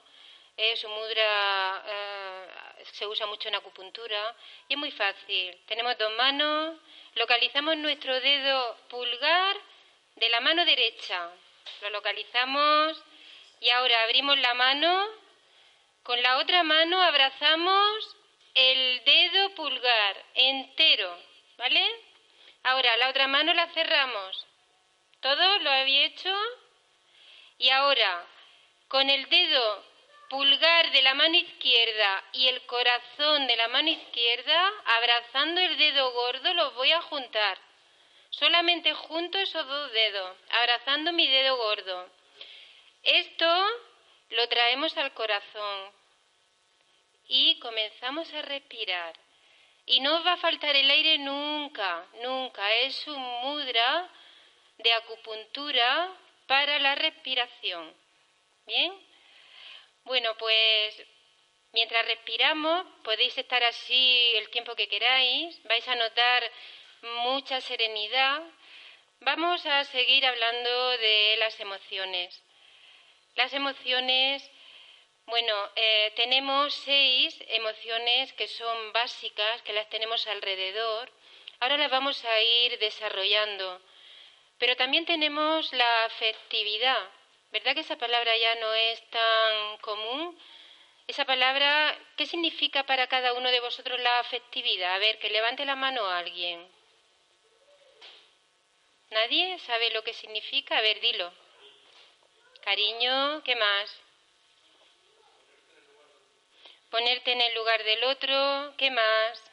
Es 0.55 0.83
un 0.83 0.91
mudra, 0.91 1.83
eh, 1.85 2.47
se 2.93 3.05
usa 3.05 3.27
mucho 3.27 3.47
en 3.49 3.55
acupuntura 3.55 4.35
y 4.67 4.73
es 4.73 4.79
muy 4.79 4.91
fácil. 4.91 5.55
Tenemos 5.67 5.97
dos 5.97 6.11
manos, 6.13 6.77
localizamos 7.15 7.77
nuestro 7.77 8.19
dedo 8.19 8.77
pulgar 8.89 9.57
de 10.15 10.29
la 10.29 10.39
mano 10.39 10.65
derecha. 10.65 11.29
Lo 11.81 11.89
localizamos 11.91 13.03
y 13.59 13.69
ahora 13.69 14.03
abrimos 14.03 14.37
la 14.39 14.53
mano. 14.53 15.07
Con 16.01 16.21
la 16.23 16.37
otra 16.37 16.63
mano 16.63 17.01
abrazamos 17.01 18.15
el 18.55 19.03
dedo 19.03 19.53
pulgar 19.53 20.25
entero, 20.33 21.19
¿vale? 21.57 21.85
Ahora 22.63 22.95
la 22.97 23.09
otra 23.09 23.27
mano 23.27 23.53
la 23.53 23.67
cerramos. 23.73 24.46
¿Todos 25.27 25.61
lo 25.61 25.69
habéis 25.69 26.13
hecho? 26.13 26.33
Y 27.57 27.69
ahora, 27.69 28.25
con 28.87 29.09
el 29.09 29.27
dedo 29.27 29.83
pulgar 30.29 30.89
de 30.91 31.01
la 31.01 31.15
mano 31.15 31.35
izquierda 31.35 32.23
y 32.31 32.47
el 32.47 32.65
corazón 32.65 33.45
de 33.45 33.57
la 33.57 33.67
mano 33.67 33.89
izquierda, 33.89 34.71
abrazando 34.85 35.59
el 35.59 35.77
dedo 35.77 36.13
gordo, 36.13 36.53
los 36.53 36.73
voy 36.75 36.93
a 36.93 37.01
juntar. 37.01 37.57
Solamente 38.29 38.93
junto 38.93 39.37
esos 39.37 39.67
dos 39.67 39.91
dedos, 39.91 40.37
abrazando 40.61 41.11
mi 41.11 41.27
dedo 41.27 41.57
gordo. 41.57 42.09
Esto 43.03 43.67
lo 44.29 44.47
traemos 44.47 44.95
al 44.95 45.13
corazón 45.13 45.91
y 47.27 47.59
comenzamos 47.59 48.33
a 48.33 48.43
respirar. 48.43 49.13
Y 49.87 49.99
no 49.99 50.23
va 50.23 50.33
a 50.33 50.37
faltar 50.37 50.73
el 50.77 50.89
aire 50.89 51.17
nunca, 51.17 52.05
nunca. 52.23 52.73
Es 52.75 53.05
un 53.07 53.19
mudra 53.19 54.09
de 54.77 54.93
acupuntura 54.93 56.15
para 56.47 56.79
la 56.79 56.95
respiración. 56.95 57.93
¿Bien? 58.65 58.93
Bueno, 60.03 60.35
pues 60.37 61.03
mientras 61.73 62.05
respiramos 62.05 62.85
podéis 63.03 63.37
estar 63.37 63.63
así 63.63 64.31
el 64.35 64.49
tiempo 64.49 64.75
que 64.75 64.87
queráis, 64.87 65.61
vais 65.63 65.87
a 65.87 65.95
notar 65.95 66.43
mucha 67.01 67.61
serenidad. 67.61 68.41
Vamos 69.19 69.65
a 69.65 69.83
seguir 69.85 70.25
hablando 70.25 70.97
de 70.97 71.35
las 71.39 71.59
emociones. 71.59 72.43
Las 73.35 73.53
emociones, 73.53 74.49
bueno, 75.25 75.53
eh, 75.75 76.13
tenemos 76.15 76.73
seis 76.73 77.37
emociones 77.47 78.33
que 78.33 78.47
son 78.47 78.93
básicas, 78.93 79.61
que 79.63 79.73
las 79.73 79.89
tenemos 79.89 80.25
alrededor. 80.27 81.11
Ahora 81.59 81.77
las 81.77 81.91
vamos 81.91 82.23
a 82.25 82.41
ir 82.41 82.79
desarrollando. 82.79 83.81
Pero 84.59 84.75
también 84.75 85.05
tenemos 85.05 85.71
la 85.73 86.05
afectividad. 86.05 87.09
¿Verdad 87.51 87.75
que 87.75 87.81
esa 87.81 87.97
palabra 87.97 88.35
ya 88.37 88.55
no 88.55 88.73
es 88.73 89.09
tan 89.09 89.77
común? 89.77 90.37
Esa 91.07 91.25
palabra, 91.25 91.97
¿qué 92.17 92.25
significa 92.25 92.83
para 92.83 93.07
cada 93.07 93.33
uno 93.33 93.49
de 93.49 93.61
vosotros 93.61 93.99
la 93.99 94.19
afectividad? 94.19 94.95
A 94.95 94.99
ver, 94.99 95.19
que 95.19 95.29
levante 95.29 95.65
la 95.65 95.75
mano 95.75 96.05
alguien. 96.07 96.69
¿Nadie 99.11 99.57
sabe 99.59 99.91
lo 99.91 100.03
que 100.03 100.13
significa? 100.13 100.77
A 100.77 100.81
ver, 100.81 100.99
dilo. 100.99 101.31
Cariño, 102.61 103.41
¿qué 103.43 103.55
más? 103.55 104.01
Ponerte 106.89 107.31
en 107.31 107.41
el 107.41 107.55
lugar 107.55 107.83
del 107.83 108.03
otro, 108.03 108.73
¿qué 108.77 108.91
más? 108.91 109.51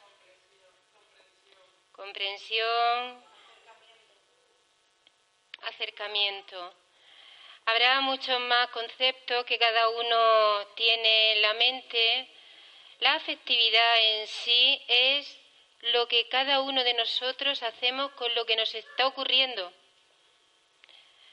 Comprensión, 1.93 3.23
acercamiento. 5.67 6.73
Habrá 7.65 8.01
muchos 8.01 8.39
más 8.41 8.69
conceptos 8.69 9.45
que 9.45 9.57
cada 9.57 9.89
uno 9.89 10.67
tiene 10.75 11.33
en 11.33 11.41
la 11.41 11.53
mente. 11.53 12.29
La 12.99 13.13
afectividad 13.13 13.99
en 13.99 14.27
sí 14.27 14.81
es 14.87 15.39
lo 15.93 16.07
que 16.07 16.27
cada 16.29 16.61
uno 16.61 16.83
de 16.83 16.93
nosotros 16.93 17.63
hacemos 17.63 18.11
con 18.11 18.33
lo 18.35 18.45
que 18.45 18.55
nos 18.55 18.73
está 18.73 19.07
ocurriendo. 19.07 19.73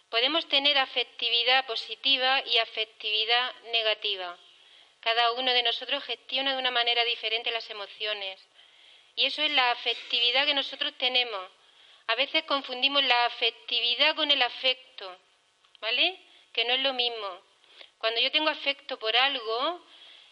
Podemos 0.08 0.46
tener 0.48 0.76
afectividad 0.78 1.66
positiva 1.66 2.42
y 2.46 2.58
afectividad 2.58 3.54
negativa. 3.72 4.38
Cada 5.00 5.32
uno 5.32 5.52
de 5.52 5.62
nosotros 5.62 6.04
gestiona 6.04 6.52
de 6.52 6.58
una 6.58 6.70
manera 6.70 7.04
diferente 7.04 7.50
las 7.50 7.68
emociones. 7.70 8.40
Y 9.16 9.26
eso 9.26 9.42
es 9.42 9.50
la 9.50 9.70
afectividad 9.70 10.46
que 10.46 10.54
nosotros 10.54 10.92
tenemos. 10.96 11.50
A 12.12 12.14
veces 12.14 12.44
confundimos 12.44 13.02
la 13.04 13.24
afectividad 13.24 14.14
con 14.14 14.30
el 14.30 14.42
afecto, 14.42 15.16
¿vale? 15.80 16.20
Que 16.52 16.62
no 16.66 16.74
es 16.74 16.80
lo 16.80 16.92
mismo. 16.92 17.40
Cuando 17.96 18.20
yo 18.20 18.30
tengo 18.30 18.50
afecto 18.50 18.98
por 18.98 19.16
algo, 19.16 19.82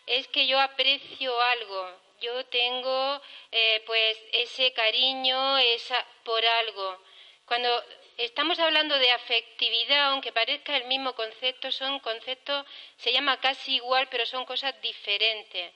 es 0.05 0.29
que 0.29 0.47
yo 0.47 0.61
aprecio 0.61 1.41
algo, 1.41 2.01
yo 2.21 2.45
tengo 2.47 3.23
eh, 3.51 3.83
pues 3.87 4.23
ese 4.33 4.75
cariño 4.75 5.57
esa, 5.57 6.07
por 6.23 6.45
algo. 6.45 7.03
Cuando 7.47 7.83
estamos 8.19 8.59
hablando 8.59 8.99
de 8.99 9.13
afectividad, 9.13 10.11
aunque 10.11 10.33
parezca 10.33 10.77
el 10.77 10.85
mismo 10.85 11.15
concepto, 11.15 11.73
son 11.73 11.99
conceptos, 12.01 12.67
se 12.99 13.11
llama 13.11 13.41
casi 13.41 13.77
igual, 13.77 14.07
pero 14.11 14.27
son 14.27 14.45
cosas 14.45 14.79
diferentes. 14.83 15.73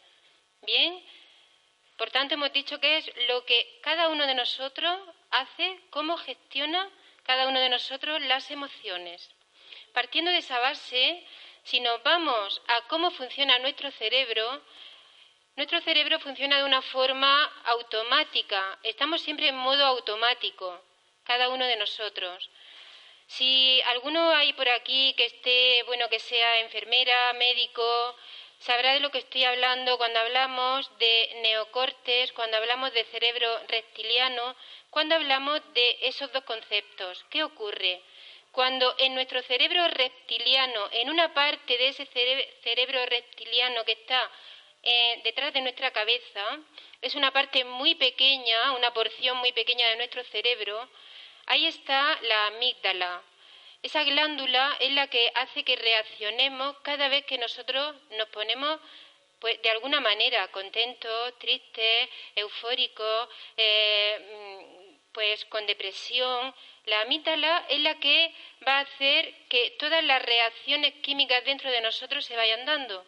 ¿Bien? 0.60 1.02
Por 1.96 2.10
tanto, 2.10 2.34
hemos 2.34 2.52
dicho 2.52 2.78
que 2.78 2.98
es 2.98 3.10
lo 3.28 3.46
que 3.46 3.78
cada 3.80 4.08
uno 4.08 4.26
de 4.26 4.34
nosotros 4.34 5.00
hace, 5.40 5.80
cómo 5.90 6.16
gestiona 6.16 6.90
cada 7.24 7.48
uno 7.48 7.60
de 7.60 7.68
nosotros 7.68 8.20
las 8.22 8.50
emociones. 8.50 9.30
Partiendo 9.92 10.30
de 10.30 10.38
esa 10.38 10.58
base, 10.58 11.26
si 11.62 11.80
nos 11.80 12.02
vamos 12.02 12.62
a 12.68 12.82
cómo 12.88 13.10
funciona 13.10 13.58
nuestro 13.58 13.90
cerebro, 13.90 14.62
nuestro 15.56 15.80
cerebro 15.80 16.18
funciona 16.20 16.58
de 16.58 16.64
una 16.64 16.82
forma 16.82 17.44
automática, 17.64 18.78
estamos 18.82 19.22
siempre 19.22 19.48
en 19.48 19.56
modo 19.56 19.84
automático, 19.86 20.82
cada 21.24 21.48
uno 21.48 21.64
de 21.64 21.76
nosotros. 21.76 22.50
Si 23.26 23.80
alguno 23.86 24.30
hay 24.30 24.52
por 24.52 24.68
aquí 24.68 25.14
que 25.14 25.24
esté, 25.24 25.82
bueno, 25.84 26.08
que 26.08 26.18
sea 26.18 26.60
enfermera, 26.60 27.32
médico, 27.34 28.16
sabrá 28.64 28.94
de 28.94 29.00
lo 29.00 29.10
que 29.10 29.18
estoy 29.18 29.44
hablando 29.44 29.98
cuando 29.98 30.20
hablamos 30.20 30.90
de 30.98 31.40
neocortes, 31.42 32.32
cuando 32.32 32.56
hablamos 32.56 32.92
de 32.94 33.04
cerebro 33.04 33.48
reptiliano, 33.68 34.56
cuando 34.90 35.14
hablamos 35.16 35.60
de 35.74 35.98
esos 36.02 36.32
dos 36.32 36.44
conceptos. 36.44 37.24
¿Qué 37.28 37.44
ocurre? 37.44 38.00
Cuando 38.52 38.94
en 38.98 39.14
nuestro 39.14 39.42
cerebro 39.42 39.86
reptiliano, 39.88 40.88
en 40.92 41.10
una 41.10 41.34
parte 41.34 41.76
de 41.76 41.88
ese 41.88 42.06
cerebro 42.06 43.04
reptiliano 43.04 43.84
que 43.84 43.92
está 43.92 44.30
eh, 44.82 45.20
detrás 45.24 45.52
de 45.52 45.60
nuestra 45.60 45.90
cabeza, 45.90 46.58
es 47.02 47.14
una 47.14 47.32
parte 47.32 47.64
muy 47.64 47.94
pequeña, 47.96 48.72
una 48.72 48.94
porción 48.94 49.36
muy 49.38 49.52
pequeña 49.52 49.88
de 49.88 49.96
nuestro 49.96 50.24
cerebro, 50.24 50.88
ahí 51.46 51.66
está 51.66 52.18
la 52.22 52.46
amígdala. 52.46 53.22
Esa 53.84 54.02
glándula 54.02 54.78
es 54.80 54.92
la 54.92 55.08
que 55.08 55.30
hace 55.34 55.62
que 55.62 55.76
reaccionemos 55.76 56.74
cada 56.78 57.08
vez 57.08 57.26
que 57.26 57.36
nosotros 57.36 57.94
nos 58.12 58.28
ponemos 58.30 58.80
pues 59.38 59.60
de 59.60 59.68
alguna 59.68 60.00
manera 60.00 60.48
contentos, 60.48 61.38
tristes, 61.38 62.08
eufóricos, 62.34 63.28
eh, 63.58 64.96
pues 65.12 65.44
con 65.44 65.66
depresión. 65.66 66.54
La 66.86 67.02
amígdala 67.02 67.66
es 67.68 67.80
la 67.80 68.00
que 68.00 68.32
va 68.66 68.78
a 68.78 68.86
hacer 68.88 69.34
que 69.50 69.72
todas 69.72 70.02
las 70.02 70.22
reacciones 70.22 70.94
químicas 71.02 71.44
dentro 71.44 71.70
de 71.70 71.82
nosotros 71.82 72.24
se 72.24 72.36
vayan 72.36 72.64
dando. 72.64 73.04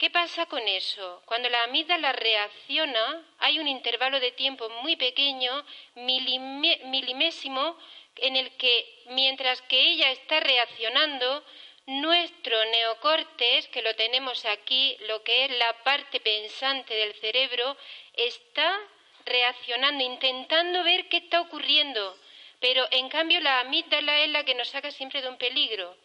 ¿Qué 0.00 0.08
pasa 0.08 0.46
con 0.46 0.66
eso? 0.66 1.22
Cuando 1.26 1.50
la 1.50 1.64
amígdala 1.64 2.12
reacciona, 2.12 3.22
hay 3.38 3.58
un 3.58 3.68
intervalo 3.68 4.18
de 4.18 4.32
tiempo 4.32 4.70
muy 4.82 4.96
pequeño, 4.96 5.62
milimésimo, 5.96 7.76
en 8.22 8.36
el 8.36 8.56
que 8.56 9.02
mientras 9.06 9.60
que 9.62 9.80
ella 9.80 10.10
está 10.10 10.40
reaccionando, 10.40 11.44
nuestro 11.86 12.64
neocortes, 12.66 13.66
que 13.68 13.82
lo 13.82 13.94
tenemos 13.96 14.44
aquí, 14.44 14.96
lo 15.08 15.22
que 15.24 15.46
es 15.46 15.50
la 15.58 15.72
parte 15.82 16.20
pensante 16.20 16.94
del 16.94 17.14
cerebro, 17.14 17.76
está 18.14 18.78
reaccionando, 19.24 20.04
intentando 20.04 20.84
ver 20.84 21.08
qué 21.08 21.18
está 21.18 21.40
ocurriendo. 21.40 22.16
Pero 22.60 22.86
en 22.90 23.08
cambio 23.08 23.40
la 23.40 23.60
amígdala 23.60 24.20
es 24.20 24.30
la 24.30 24.44
que 24.44 24.54
nos 24.54 24.68
saca 24.68 24.90
siempre 24.90 25.22
de 25.22 25.28
un 25.28 25.38
peligro 25.38 25.96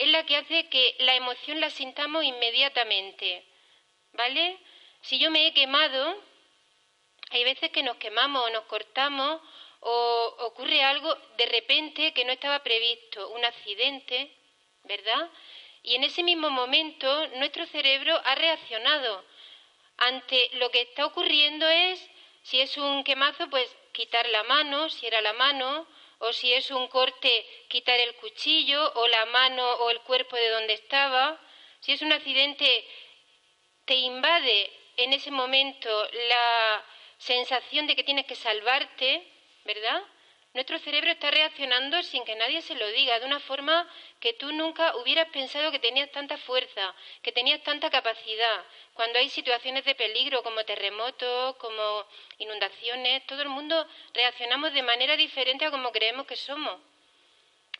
es 0.00 0.08
la 0.08 0.24
que 0.24 0.38
hace 0.38 0.66
que 0.70 0.96
la 1.00 1.14
emoción 1.14 1.60
la 1.60 1.68
sintamos 1.68 2.24
inmediatamente. 2.24 3.44
¿Vale? 4.14 4.58
Si 5.02 5.18
yo 5.18 5.30
me 5.30 5.46
he 5.46 5.52
quemado, 5.52 6.16
hay 7.30 7.44
veces 7.44 7.70
que 7.70 7.82
nos 7.82 7.98
quemamos 7.98 8.42
o 8.46 8.50
nos 8.50 8.64
cortamos 8.64 9.42
o 9.80 10.36
ocurre 10.40 10.82
algo 10.82 11.14
de 11.36 11.46
repente 11.46 12.12
que 12.12 12.24
no 12.24 12.32
estaba 12.32 12.62
previsto, 12.62 13.28
un 13.30 13.44
accidente, 13.44 14.30
¿verdad? 14.84 15.30
Y 15.82 15.94
en 15.94 16.04
ese 16.04 16.22
mismo 16.22 16.50
momento 16.50 17.26
nuestro 17.38 17.66
cerebro 17.66 18.20
ha 18.24 18.34
reaccionado. 18.34 19.24
Ante 19.96 20.50
lo 20.54 20.70
que 20.70 20.82
está 20.82 21.06
ocurriendo 21.06 21.68
es, 21.68 22.10
si 22.42 22.60
es 22.60 22.76
un 22.76 23.04
quemazo, 23.04 23.48
pues 23.48 23.66
quitar 23.92 24.28
la 24.28 24.42
mano, 24.44 24.88
si 24.88 25.06
era 25.06 25.20
la 25.20 25.32
mano, 25.32 25.86
o 26.18 26.32
si 26.32 26.52
es 26.52 26.70
un 26.70 26.88
corte, 26.88 27.46
quitar 27.68 27.98
el 27.98 28.14
cuchillo 28.16 28.92
o 28.94 29.08
la 29.08 29.24
mano 29.26 29.64
o 29.76 29.90
el 29.90 30.00
cuerpo 30.00 30.36
de 30.36 30.50
donde 30.50 30.74
estaba. 30.74 31.40
Si 31.80 31.92
es 31.92 32.02
un 32.02 32.12
accidente, 32.12 32.86
te 33.86 33.94
invade 33.94 34.70
en 34.98 35.14
ese 35.14 35.30
momento 35.30 36.08
la 36.28 36.84
sensación 37.16 37.86
de 37.86 37.96
que 37.96 38.04
tienes 38.04 38.26
que 38.26 38.34
salvarte, 38.34 39.26
¿verdad? 39.74 40.02
Nuestro 40.52 40.80
cerebro 40.80 41.12
está 41.12 41.30
reaccionando 41.30 42.02
sin 42.02 42.24
que 42.24 42.34
nadie 42.34 42.60
se 42.60 42.74
lo 42.74 42.88
diga, 42.88 43.20
de 43.20 43.26
una 43.26 43.38
forma 43.38 43.88
que 44.18 44.32
tú 44.32 44.50
nunca 44.52 44.96
hubieras 44.96 45.28
pensado 45.30 45.70
que 45.70 45.78
tenías 45.78 46.10
tanta 46.10 46.36
fuerza, 46.38 46.92
que 47.22 47.30
tenías 47.30 47.62
tanta 47.62 47.88
capacidad. 47.88 48.64
Cuando 48.94 49.20
hay 49.20 49.28
situaciones 49.28 49.84
de 49.84 49.94
peligro 49.94 50.42
como 50.42 50.64
terremotos, 50.64 51.54
como 51.56 52.04
inundaciones, 52.38 53.24
todo 53.26 53.42
el 53.42 53.48
mundo 53.48 53.86
reaccionamos 54.12 54.72
de 54.72 54.82
manera 54.82 55.16
diferente 55.16 55.66
a 55.66 55.70
como 55.70 55.92
creemos 55.92 56.26
que 56.26 56.34
somos. 56.34 56.80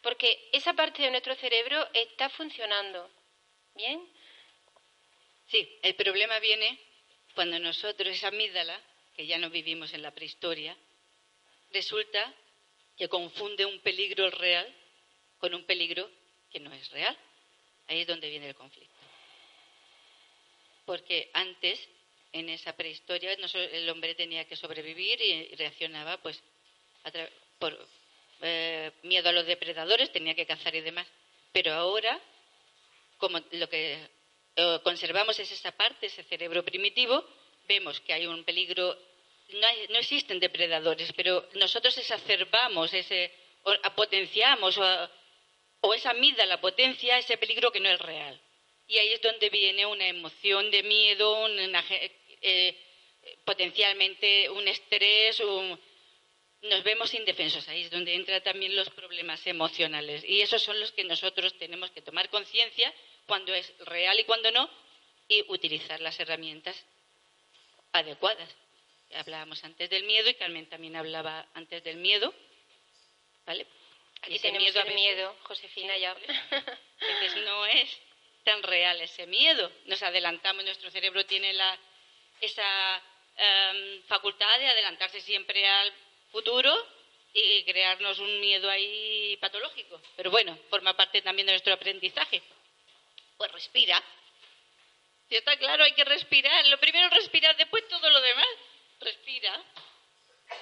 Porque 0.03 0.49
esa 0.53 0.73
parte 0.75 1.03
de 1.03 1.11
nuestro 1.11 1.35
cerebro 1.35 1.89
está 1.93 2.29
funcionando. 2.29 3.11
¿Bien? 3.75 3.99
Sí, 5.49 5.79
el 5.83 5.97
problema 5.97 6.39
viene 6.39 6.79
cuando 7.35 7.59
nosotros, 7.59 8.15
esa 8.15 8.29
amígdala, 8.29 8.81
que 9.17 9.27
ya 9.27 9.39
no 9.39 9.51
vivimos 9.51 9.93
en 9.93 10.03
la 10.03 10.13
prehistoria, 10.13 10.77
resulta 11.73 12.35
que 12.97 13.09
confunde 13.09 13.65
un 13.65 13.81
peligro 13.81 14.31
real 14.31 14.67
con 15.39 15.55
un 15.55 15.65
peligro 15.65 16.09
que 16.51 16.61
no 16.61 16.73
es 16.73 16.91
real. 16.91 17.17
Ahí 17.89 18.01
es 18.01 18.07
donde 18.07 18.29
viene 18.29 18.49
el 18.49 18.55
conflicto. 18.55 18.95
Porque 20.85 21.31
antes, 21.33 21.89
en 22.33 22.49
esa 22.49 22.77
prehistoria, 22.77 23.33
el 23.33 23.89
hombre 23.89 24.15
tenía 24.15 24.45
que 24.47 24.57
sobrevivir 24.57 25.21
y 25.21 25.55
reaccionaba 25.57 26.19
pues 26.19 26.43
por 27.59 27.79
eh, 28.43 28.93
miedo 29.03 29.29
a 29.29 29.33
los 29.33 29.47
depredadores, 29.47 30.13
tenía 30.13 30.35
que 30.35 30.47
cazar 30.47 30.75
y 30.75 30.81
demás. 30.81 31.07
Pero 31.53 31.73
ahora, 31.73 32.21
como 33.19 33.39
lo 33.53 33.69
que 33.69 34.09
eh, 34.57 34.81
conservamos 34.83 35.39
es 35.39 35.51
esa 35.53 35.73
parte, 35.73 36.07
ese 36.07 36.23
cerebro 36.25 36.65
primitivo, 36.65 37.25
vemos 37.69 38.01
que 38.01 38.13
hay 38.13 38.27
un 38.27 38.45
peligro. 38.45 39.10
No, 39.53 39.99
existen 39.99 40.41
depredadores, 40.41 41.13
pero 41.13 41.49
nosotros 41.55 41.97
exacerbamos, 41.99 42.93
ese, 42.95 43.33
o, 43.65 43.73
potenciamos 43.95 44.79
o, 44.79 45.95
esa 45.95 46.13
mida 46.15 46.47
la 46.47 46.61
potencia 46.61 47.19
ese 47.19 47.37
peligro 47.37 47.73
que 47.73 47.81
no 47.81 47.89
es 47.89 47.99
real. 48.01 48.41
Y 48.87 48.99
ahí 48.99 49.13
es 49.13 49.23
donde 49.23 49.51
viene 49.51 49.87
una 49.87 50.07
emoción 50.07 50.71
de 50.71 50.83
miedo, 50.83 51.49
eh, 52.43 52.77
potencialmente 53.45 54.51
un 54.51 54.67
estrés, 54.67 55.41
nos 56.63 56.83
vemos 56.83 57.15
indefensos. 57.15 57.69
Ahí 57.69 57.83
es 57.83 57.91
donde 57.91 58.15
entran 58.15 58.43
también 58.43 58.75
los 58.77 58.91
problemas 58.91 59.47
emocionales. 59.47 60.25
Y 60.25 60.41
esos 60.41 60.63
son 60.63 60.79
los 60.79 60.93
que 60.93 61.05
nosotros 61.05 61.57
tenemos 61.59 61.91
que 61.91 62.03
tomar 62.03 62.29
conciencia 62.29 62.93
cuando 63.27 63.55
es 63.55 63.73
real 63.81 64.19
y 64.19 64.25
cuando 64.25 64.51
no, 64.51 64.69
y 65.29 65.45
utilizar 65.49 66.01
las 66.01 66.19
herramientas 66.21 66.85
adecuadas. 67.93 68.49
Hablábamos 69.15 69.63
antes 69.65 69.91
del 69.91 70.05
miedo 70.05 70.29
y 70.31 70.35
Carmen 70.35 70.69
también 70.69 70.97
hablaba 70.97 71.47
antes 71.55 71.83
del 71.83 71.97
miedo. 71.97 72.33
¿Vale? 73.45 73.67
Aquí 74.23 74.39
tenemos 74.39 74.63
miedo 74.63 74.87
el 74.87 74.95
miedo, 74.95 75.37
Josefina 75.45 75.97
ya. 75.97 76.17
Entonces 77.01 77.45
no 77.45 77.67
es 77.67 78.01
tan 78.45 78.63
real 78.63 79.01
ese 79.01 79.27
miedo. 79.27 79.71
Nos 79.87 80.03
adelantamos, 80.03 80.65
nuestro 80.65 80.91
cerebro 80.91 81.25
tiene 81.27 81.53
la, 81.53 81.79
esa 82.41 83.03
em, 83.37 84.03
facultad 84.03 84.59
de 84.59 84.69
adelantarse 84.69 85.21
siempre 85.21 85.67
al 85.67 85.93
futuro 86.31 86.73
y 87.33 87.65
crearnos 87.65 88.19
un 88.19 88.41
miedo 88.41 88.69
ahí 88.71 89.37
patológico. 89.41 90.01
Pero 90.17 90.31
bueno, 90.31 90.57
forma 90.69 90.95
parte 90.95 91.23
también 91.23 91.47
de 91.47 91.53
nuestro 91.53 91.75
aprendizaje. 91.75 92.43
Pues 93.37 93.51
respira. 93.53 94.03
Si 95.29 95.37
está 95.37 95.57
claro, 95.57 95.85
hay 95.85 95.93
que 95.93 96.05
respirar. 96.05 96.67
Lo 96.67 96.79
primero 96.79 97.07
es 97.07 97.15
respirar, 97.15 97.57
después 97.57 97.87
todo 97.89 98.11
lo 98.11 98.21
demás. 98.21 98.49
Respira. 99.01 99.65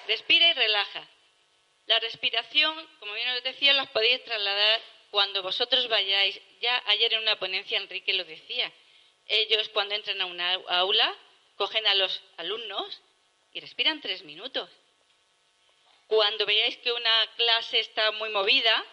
Respira 0.07 0.49
y 0.49 0.53
relaja. 0.55 1.09
La 1.87 1.99
respiración, 2.01 2.87
como 2.99 3.15
bien 3.15 3.29
os 3.31 3.43
decía, 3.43 3.73
las 3.73 3.89
podéis 3.89 4.23
trasladar 4.25 4.81
cuando 5.11 5.43
vosotros 5.43 5.89
vayáis. 5.89 6.41
Ya 6.61 6.83
ayer 6.87 7.15
en 7.15 7.23
una 7.23 7.39
ponencia 7.39 7.79
Enrique 7.79 8.13
lo 8.13 8.25
decía. 8.25 8.73
Ellos 9.27 9.69
cuando 9.71 9.95
entran 9.95 10.21
a 10.21 10.27
una 10.27 10.55
aula 10.69 11.15
cogen 11.57 11.87
a 11.87 11.95
los 11.95 12.23
alumnos 12.37 13.03
y 13.53 13.61
respiran 13.61 14.01
tres 14.01 14.23
minutos. 14.23 14.71
Cuando 16.07 16.47
veáis 16.47 16.77
que 16.79 16.93
una 16.93 17.27
clase 17.37 17.81
está 17.81 18.13
muy 18.13 18.31
movida, 18.31 18.85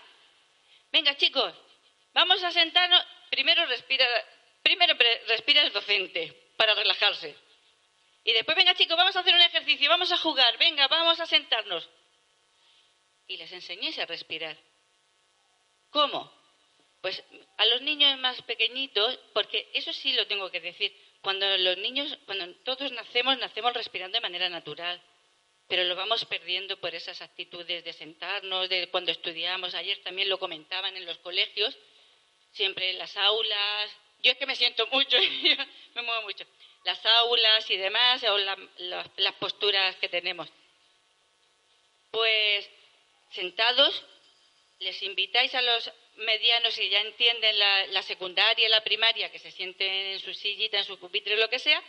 venga 0.91 1.15
chicos, 1.15 1.53
vamos 2.13 2.43
a 2.43 2.51
sentarnos. 2.51 3.05
Primero 3.29 3.65
respira, 3.67 4.05
primero 4.63 4.95
respira 5.27 5.62
el 5.62 5.71
docente 5.71 6.51
para 6.58 6.73
relajarse. 6.73 7.36
Y 8.26 8.34
después, 8.34 8.58
venga 8.58 8.74
chicos, 8.74 8.98
vamos 8.98 9.16
a 9.16 9.20
hacer 9.20 9.34
un 9.34 9.42
ejercicio, 9.42 9.88
vamos 9.88 10.12
a 10.12 10.18
jugar, 10.18 10.58
venga, 10.58 10.88
vamos 10.88 11.20
a 11.20 11.26
sentarnos 11.26 11.88
y 13.28 13.38
les 13.38 13.52
enseñéis 13.52 13.98
a 14.00 14.06
respirar. 14.06 14.58
¿Cómo? 15.90 16.32
Pues 17.02 17.24
a 17.58 17.66
los 17.68 17.82
niños 17.82 18.18
más 18.20 18.42
pequeñitos, 18.42 19.20
porque 19.34 19.70
eso 19.74 19.94
sí 19.94 20.14
lo 20.14 20.28
tengo 20.28 20.50
que 20.50 20.60
decir, 20.60 20.92
cuando 21.22 21.46
los 21.58 21.78
niños, 21.78 22.18
cuando 22.26 22.54
todos 22.64 22.92
nacemos, 22.92 23.38
nacemos 23.38 23.74
respirando 23.74 24.18
de 24.18 24.22
manera 24.22 24.50
natural, 24.50 25.02
pero 25.68 25.84
lo 25.84 25.96
vamos 25.96 26.26
perdiendo 26.26 26.80
por 26.80 26.94
esas 26.94 27.22
actitudes 27.22 27.84
de 27.84 27.94
sentarnos, 27.94 28.70
de 28.70 28.90
cuando 28.90 29.12
estudiamos, 29.12 29.74
ayer 29.74 30.02
también 30.04 30.30
lo 30.30 30.38
comentaban 30.38 30.96
en 30.98 31.06
los 31.06 31.18
colegios, 31.20 31.78
siempre 32.52 32.92
en 32.92 32.98
las 32.98 33.16
aulas, 33.18 33.92
yo 34.24 34.32
es 34.32 34.38
que 34.38 34.46
me 34.46 34.56
siento 34.56 34.88
mucho, 34.88 35.18
me 35.96 36.02
muevo 36.02 36.24
mucho, 36.24 36.46
las 36.86 37.04
aulas 37.04 37.69
y 37.69 37.78
demás, 37.78 38.24
o 38.24 38.38
las 38.38 39.36
posturas 39.39 39.95
que 39.98 40.08
tenemos. 40.08 40.48
Pues 42.12 42.69
sentados, 43.32 44.06
les 44.80 45.02
invitáis 45.02 45.54
a 45.56 45.62
los 45.62 45.91
medianos 46.17 46.76
que 46.76 46.89
ya 46.89 47.02
entienden 47.02 47.58
la, 47.60 48.02
secundaria 48.04 48.67
y 48.67 48.69
la 48.69 48.84
primaria, 48.84 49.32
que 49.32 49.39
se 49.39 49.52
sienten 49.52 49.91
en 49.91 50.19
su 50.19 50.34
sillita, 50.34 50.78
en 50.78 50.86
su 50.86 50.98
pupitre, 51.00 51.36
lo 51.38 51.50
que 51.50 51.60
sea, 51.60 51.84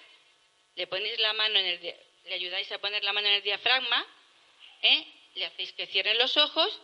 le 0.74 0.87
ponéis 0.87 1.18
la 1.20 1.32
mano 1.35 1.59
en 1.59 1.66
el, 1.66 1.94
le 2.24 2.35
ayudáis 2.35 2.72
a 2.72 2.78
poner 2.78 3.04
la 3.04 3.12
mano 3.12 3.28
en 3.28 3.35
el 3.35 3.42
diafragma, 3.42 4.06
¿eh? 4.82 5.06
le 5.35 5.44
hacéis 5.44 5.72
que 5.74 5.87
cierren 5.87 6.16
los 6.16 6.37
ojos 6.38 6.80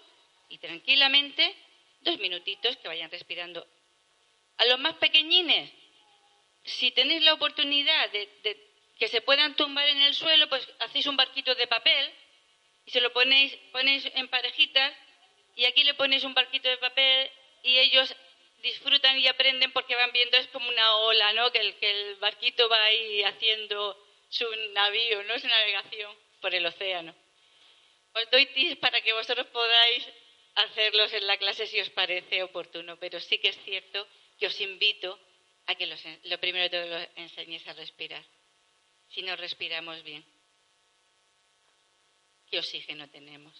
y 0.51 0.59
tranquilamente, 0.59 1.57
dos 2.03 2.19
minutitos 2.19 2.77
que 2.77 2.89
vayan 2.89 3.11
respirando. 3.11 3.67
A 4.59 4.67
los 4.67 4.79
más 4.79 4.95
pequeñines, 4.97 5.73
si 6.65 6.91
tenéis 6.93 7.23
la 7.23 7.35
oportunidad 7.35 8.11
de, 8.11 8.29
de 8.43 8.73
que 8.99 9.09
se 9.09 9.21
puedan 9.21 9.57
tumbar 9.57 9.89
en 9.89 10.01
el 10.03 10.15
suelo, 10.15 10.49
pues 10.49 10.67
hacéis 10.81 11.07
un 11.07 11.17
barquito 11.17 11.55
de 11.55 11.67
papel 11.67 12.13
y 12.87 12.91
se 12.91 13.01
lo 13.01 13.13
ponéis, 13.13 13.57
ponéis 13.73 14.09
en 14.15 14.29
parejitas 14.29 14.93
y 15.57 15.65
aquí 15.65 15.85
le 15.85 15.95
ponéis 15.95 16.25
un 16.25 16.35
barquito 16.35 16.69
de 16.69 16.79
papel 16.79 17.31
y 17.63 17.79
ellos 17.79 18.15
disfrutan 18.63 19.19
y 19.19 19.27
aprenden 19.27 19.73
porque 19.73 19.97
van 19.97 20.13
viendo, 20.13 20.37
es 20.37 20.47
como 20.49 20.69
una 20.69 20.97
ola, 20.97 21.33
¿no? 21.33 21.51
Que 21.51 21.59
el, 21.59 21.75
que 21.77 21.91
el 21.91 22.17
barquito 22.17 22.69
va 22.69 22.85
ahí 22.85 23.23
haciendo 23.25 23.99
su 24.29 24.47
navío, 24.73 25.23
¿no? 25.25 25.39
Su 25.39 25.49
navegación 25.49 26.17
por 26.41 26.55
el 26.55 26.65
océano. 26.65 27.15
Os 28.15 28.31
doy 28.31 28.47
tips 28.47 28.77
para 28.77 29.01
que 29.01 29.13
vosotros 29.13 29.47
podáis 29.49 30.07
hacerlos 30.55 31.13
en 31.13 31.27
la 31.27 31.39
clase 31.39 31.67
si 31.67 31.81
os 31.81 31.91
parece 31.91 32.43
oportuno, 32.43 32.99
pero 32.99 33.19
sí 33.21 33.39
que 33.39 33.49
es 33.49 33.59
cierto 33.65 34.07
que 34.39 34.47
os 34.47 34.61
invito 34.61 35.19
a 35.67 35.75
que 35.75 35.87
lo 35.87 36.39
primero 36.39 36.65
de 36.65 36.71
todo 36.71 36.87
lo 36.87 36.99
enseñéis 37.17 37.67
a 37.69 37.73
respirar, 37.73 38.25
si 39.09 39.23
no 39.23 39.37
respiramos 39.37 40.03
bien 40.03 40.25
qué 42.53 42.59
oxígeno 42.59 43.09
tenemos. 43.09 43.55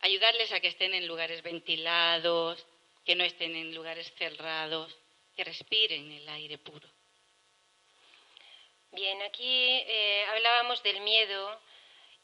Ayudarles 0.00 0.52
a 0.52 0.60
que 0.60 0.68
estén 0.68 0.94
en 0.94 1.06
lugares 1.06 1.42
ventilados, 1.42 2.64
que 3.04 3.16
no 3.16 3.24
estén 3.24 3.56
en 3.56 3.74
lugares 3.74 4.12
cerrados, 4.16 4.96
que 5.34 5.42
respiren 5.42 6.10
el 6.12 6.28
aire 6.28 6.58
puro. 6.58 6.88
Bien, 8.92 9.20
aquí 9.22 9.82
eh, 9.86 10.24
hablábamos 10.28 10.82
del 10.82 11.00
miedo 11.00 11.60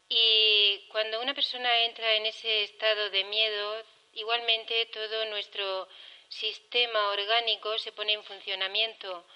y 0.09 0.87
cuando 0.93 1.21
una 1.21 1.35
persona 1.35 1.85
entra 1.85 2.15
en 2.15 2.27
ese 2.27 2.65
estado 2.65 3.11
de 3.11 3.25
miedo, 3.25 3.85
igualmente 4.15 4.87
todo 4.87 5.25
nuestro 5.27 5.89
sistema 6.29 7.11
orgánico 7.11 7.79
se 7.79 7.93
pone 7.93 8.13
en 8.13 8.25
funcionamiento. 8.25 9.27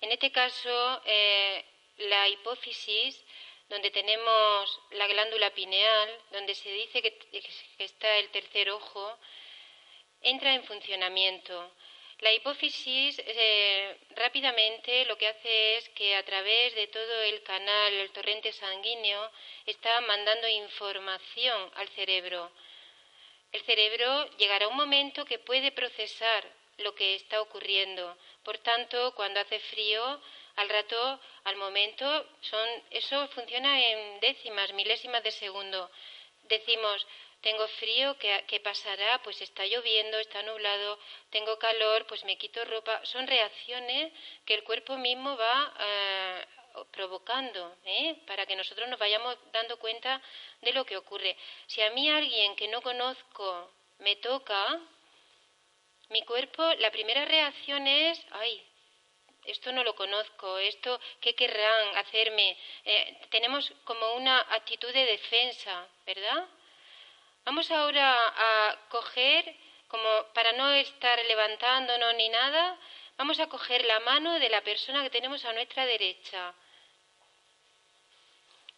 En 0.00 0.12
este 0.12 0.32
caso, 0.32 1.02
eh, 1.04 1.64
la 1.98 2.28
hipófisis 2.28 3.22
donde 3.68 3.90
tenemos 3.90 4.80
la 4.90 5.06
glándula 5.06 5.50
pineal, 5.50 6.08
donde 6.30 6.54
se 6.54 6.70
dice 6.70 7.00
que, 7.00 7.18
está 7.78 8.18
el 8.18 8.28
tercer 8.30 8.70
ojo, 8.70 9.18
entra 10.20 10.54
en 10.54 10.64
funcionamiento. 10.64 11.72
La 12.18 12.32
hipófisis 12.32 13.20
eh, 13.24 13.96
rápidamente 14.10 15.06
lo 15.06 15.16
que 15.16 15.26
hace 15.26 15.76
es 15.78 15.88
que 15.90 16.14
a 16.16 16.22
través 16.22 16.74
de 16.74 16.86
todo 16.88 17.22
el 17.22 17.42
canal, 17.42 17.92
el 17.94 18.10
torrente 18.10 18.52
sanguíneo, 18.52 19.30
está 19.66 20.00
mandando 20.02 20.46
información 20.48 21.70
al 21.74 21.88
cerebro. 21.88 22.52
El 23.52 23.62
cerebro 23.62 24.28
llegará 24.38 24.68
un 24.68 24.76
momento 24.76 25.24
que 25.24 25.38
puede 25.38 25.72
procesar 25.72 26.44
lo 26.78 26.94
que 26.94 27.14
está 27.14 27.40
ocurriendo. 27.40 28.16
Por 28.42 28.58
tanto, 28.58 29.14
cuando 29.14 29.40
hace 29.40 29.60
frío, 29.60 30.20
al 30.56 30.68
rato, 30.68 31.20
al 31.44 31.56
momento, 31.56 32.06
son, 32.40 32.68
eso 32.90 33.28
funciona 33.28 33.80
en 33.80 34.20
décimas, 34.20 34.72
milésimas 34.72 35.22
de 35.22 35.30
segundo. 35.30 35.90
Decimos, 36.44 37.06
tengo 37.42 37.66
frío, 37.68 38.16
¿qué, 38.18 38.60
pasará? 38.60 39.20
Pues 39.22 39.40
está 39.42 39.66
lloviendo, 39.66 40.18
está 40.18 40.42
nublado, 40.44 40.98
tengo 41.30 41.58
calor, 41.58 42.06
pues 42.06 42.24
me 42.24 42.38
quito 42.38 42.64
ropa. 42.64 43.04
Son 43.04 43.26
reacciones 43.26 44.12
que 44.46 44.54
el 44.54 44.64
cuerpo 44.64 44.96
mismo 44.96 45.36
va 45.36 45.74
eh, 45.78 46.46
provocando, 46.90 47.76
¿eh? 47.84 48.16
para 48.26 48.46
que 48.46 48.56
nosotros 48.56 48.88
nos 48.88 48.98
vayamos 48.98 49.36
dando 49.52 49.78
cuenta 49.78 50.20
de 50.60 50.72
lo 50.72 50.84
que 50.84 50.96
ocurre. 50.96 51.36
Si 51.66 51.82
a 51.82 51.90
mí 51.90 52.10
alguien 52.10 52.56
que 52.56 52.68
no 52.68 52.82
conozco 52.82 53.70
me 53.98 54.16
toca, 54.16 54.80
mi 56.08 56.22
cuerpo, 56.22 56.62
la 56.78 56.90
primera 56.90 57.24
reacción 57.24 57.86
es, 57.86 58.24
ay, 58.32 58.62
esto 59.44 59.72
no 59.72 59.82
lo 59.82 59.94
conozco, 59.96 60.58
esto, 60.58 61.00
¿qué 61.20 61.34
querrán 61.34 61.96
hacerme? 61.96 62.56
Eh, 62.84 63.20
tenemos 63.30 63.72
como 63.84 64.14
una 64.14 64.38
actitud 64.50 64.92
de 64.92 65.04
defensa, 65.04 65.88
¿verdad? 66.06 66.46
Vamos 67.44 67.70
ahora 67.70 68.14
a 68.14 68.88
coger, 68.88 69.56
como 69.88 70.08
para 70.32 70.52
no 70.52 70.72
estar 70.72 71.18
levantándonos 71.24 72.14
ni 72.14 72.28
nada, 72.28 72.78
vamos 73.16 73.40
a 73.40 73.48
coger 73.48 73.84
la 73.84 74.00
mano 74.00 74.38
de 74.38 74.48
la 74.48 74.60
persona 74.60 75.02
que 75.02 75.10
tenemos 75.10 75.44
a 75.44 75.52
nuestra 75.52 75.86
derecha. 75.86 76.54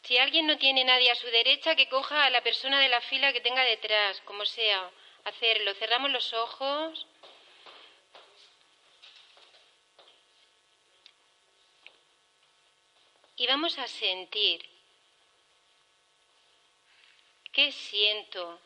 Si 0.05 0.19
alguien 0.19 0.47
no 0.47 0.59
tiene 0.59 0.85
nadie 0.85 1.11
a 1.11 1.15
su 1.15 1.27
derecha, 1.29 1.75
que 1.77 1.89
coja 1.89 2.27
a 2.27 2.31
la 2.31 2.43
persona 2.43 2.79
de 2.79 2.89
la 2.89 3.01
fila 3.01 3.33
que 3.33 3.41
tenga 3.41 3.65
detrás, 3.65 4.21
como 4.27 4.45
sea, 4.45 4.91
hacerlo. 5.25 5.73
Cerramos 5.75 6.11
los 6.11 6.31
ojos. 6.35 7.07
Y 13.37 13.47
vamos 13.47 13.79
a 13.79 13.89
sentir 13.89 14.69
qué 17.51 17.73
siento. 17.73 18.61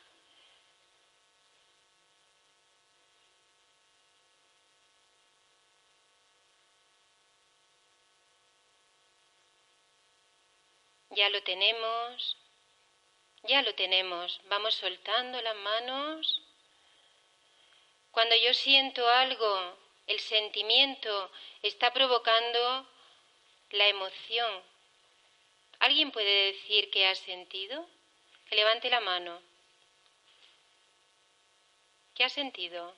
Ya 11.11 11.29
lo 11.31 11.42
tenemos, 11.42 12.37
ya 13.44 13.62
lo 13.62 13.75
tenemos. 13.75 14.40
Vamos 14.44 14.75
soltando 14.75 15.40
las 15.40 15.57
manos. 15.57 16.42
Cuando 18.11 18.37
yo 18.37 18.53
siento 18.53 19.09
algo, 19.09 19.77
el 20.07 20.21
sentimiento 20.21 21.31
está 21.62 21.92
provocando 21.92 22.88
la 23.71 23.88
emoción. 23.88 24.62
¿Alguien 25.81 26.11
puede 26.11 26.53
decir 26.53 26.90
que 26.90 27.07
ha 27.07 27.14
sentido? 27.14 27.88
Que 28.49 28.57
levante 28.57 28.90
la 28.90 29.01
mano. 29.01 29.40
¿Qué 32.14 32.25
ha 32.25 32.29
sentido? 32.29 32.94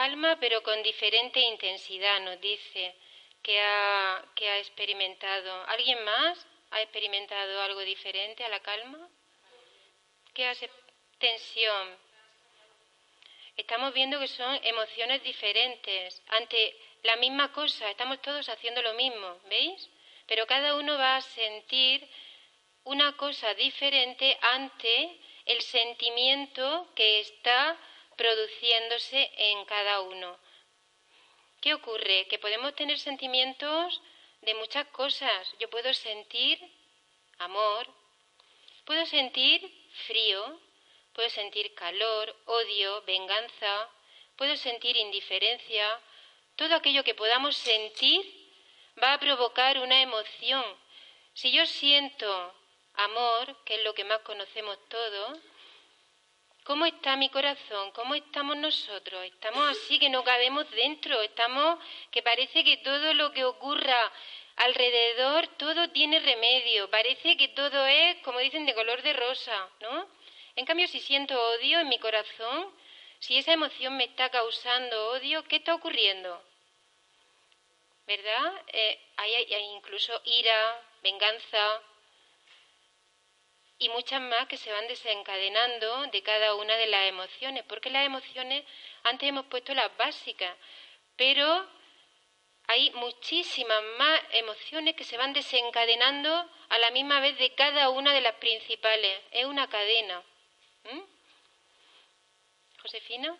Calma 0.00 0.38
pero 0.40 0.62
con 0.62 0.82
diferente 0.82 1.38
intensidad, 1.40 2.20
nos 2.20 2.40
dice 2.40 2.94
que 3.42 3.60
ha, 3.60 4.24
que 4.34 4.48
ha 4.48 4.56
experimentado. 4.56 5.52
¿Alguien 5.66 6.02
más 6.04 6.46
ha 6.70 6.80
experimentado 6.80 7.60
algo 7.60 7.80
diferente 7.80 8.42
a 8.42 8.48
la 8.48 8.60
calma? 8.60 9.00
¿Qué 10.32 10.46
hace? 10.46 10.70
Tensión. 11.18 11.86
Estamos 13.58 13.92
viendo 13.92 14.18
que 14.18 14.28
son 14.28 14.58
emociones 14.62 15.22
diferentes 15.22 16.22
ante 16.28 16.74
la 17.02 17.16
misma 17.16 17.52
cosa, 17.52 17.90
estamos 17.90 18.22
todos 18.22 18.48
haciendo 18.48 18.80
lo 18.80 18.94
mismo, 18.94 19.38
¿veis? 19.50 19.90
Pero 20.26 20.46
cada 20.46 20.76
uno 20.76 20.96
va 20.96 21.16
a 21.16 21.20
sentir 21.20 22.08
una 22.84 23.18
cosa 23.18 23.52
diferente 23.52 24.38
ante 24.40 25.20
el 25.44 25.60
sentimiento 25.60 26.88
que 26.94 27.20
está 27.20 27.76
produciéndose 28.20 29.32
en 29.34 29.64
cada 29.64 30.02
uno. 30.02 30.38
¿Qué 31.62 31.72
ocurre? 31.72 32.26
Que 32.28 32.38
podemos 32.38 32.74
tener 32.74 32.98
sentimientos 32.98 34.02
de 34.42 34.52
muchas 34.56 34.86
cosas. 34.88 35.54
Yo 35.58 35.70
puedo 35.70 35.90
sentir 35.94 36.60
amor, 37.38 37.86
puedo 38.84 39.06
sentir 39.06 39.58
frío, 40.06 40.60
puedo 41.14 41.30
sentir 41.30 41.72
calor, 41.74 42.36
odio, 42.44 43.00
venganza, 43.06 43.88
puedo 44.36 44.54
sentir 44.58 44.98
indiferencia. 44.98 45.98
Todo 46.56 46.74
aquello 46.74 47.02
que 47.02 47.14
podamos 47.14 47.56
sentir 47.56 48.20
va 49.02 49.14
a 49.14 49.18
provocar 49.18 49.78
una 49.78 50.02
emoción. 50.02 50.64
Si 51.32 51.50
yo 51.52 51.64
siento 51.64 52.54
amor, 52.96 53.56
que 53.64 53.76
es 53.76 53.84
lo 53.84 53.94
que 53.94 54.04
más 54.04 54.18
conocemos 54.18 54.76
todos, 54.90 55.38
¿Cómo 56.64 56.84
está 56.84 57.16
mi 57.16 57.30
corazón? 57.30 57.90
¿Cómo 57.92 58.14
estamos 58.14 58.56
nosotros? 58.56 59.24
Estamos 59.24 59.70
así 59.70 59.98
que 59.98 60.10
no 60.10 60.22
cabemos 60.22 60.70
dentro, 60.72 61.20
estamos 61.22 61.78
que 62.10 62.22
parece 62.22 62.62
que 62.62 62.76
todo 62.78 63.14
lo 63.14 63.32
que 63.32 63.44
ocurra 63.44 64.12
alrededor, 64.56 65.46
todo 65.56 65.88
tiene 65.90 66.20
remedio, 66.20 66.90
parece 66.90 67.36
que 67.38 67.48
todo 67.48 67.86
es, 67.86 68.18
como 68.18 68.38
dicen, 68.40 68.66
de 68.66 68.74
color 68.74 69.00
de 69.02 69.14
rosa, 69.14 69.68
¿no? 69.80 70.06
En 70.54 70.66
cambio, 70.66 70.86
si 70.86 71.00
siento 71.00 71.34
odio 71.52 71.80
en 71.80 71.88
mi 71.88 71.98
corazón, 71.98 72.70
si 73.20 73.38
esa 73.38 73.52
emoción 73.52 73.96
me 73.96 74.04
está 74.04 74.28
causando 74.28 75.12
odio, 75.12 75.42
¿qué 75.44 75.56
está 75.56 75.74
ocurriendo? 75.74 76.42
¿Verdad? 78.06 78.62
Eh, 78.72 79.00
hay 79.16 79.54
incluso 79.74 80.20
ira, 80.24 80.82
venganza, 81.02 81.82
y 83.80 83.88
muchas 83.88 84.20
más 84.20 84.46
que 84.46 84.58
se 84.58 84.70
van 84.70 84.86
desencadenando 84.86 86.06
de 86.12 86.22
cada 86.22 86.54
una 86.54 86.76
de 86.76 86.86
las 86.86 87.08
emociones, 87.08 87.64
porque 87.66 87.90
las 87.90 88.04
emociones, 88.04 88.62
antes 89.04 89.28
hemos 89.28 89.46
puesto 89.46 89.74
las 89.74 89.96
básicas, 89.96 90.54
pero 91.16 91.66
hay 92.66 92.90
muchísimas 92.90 93.82
más 93.98 94.20
emociones 94.32 94.94
que 94.94 95.04
se 95.04 95.16
van 95.16 95.32
desencadenando 95.32 96.30
a 96.68 96.78
la 96.78 96.90
misma 96.90 97.20
vez 97.20 97.38
de 97.38 97.54
cada 97.54 97.88
una 97.88 98.12
de 98.12 98.20
las 98.20 98.34
principales. 98.34 99.18
Es 99.32 99.46
una 99.46 99.68
cadena. 99.68 100.22
¿Mm? 100.84 101.00
Josefina. 102.82 103.36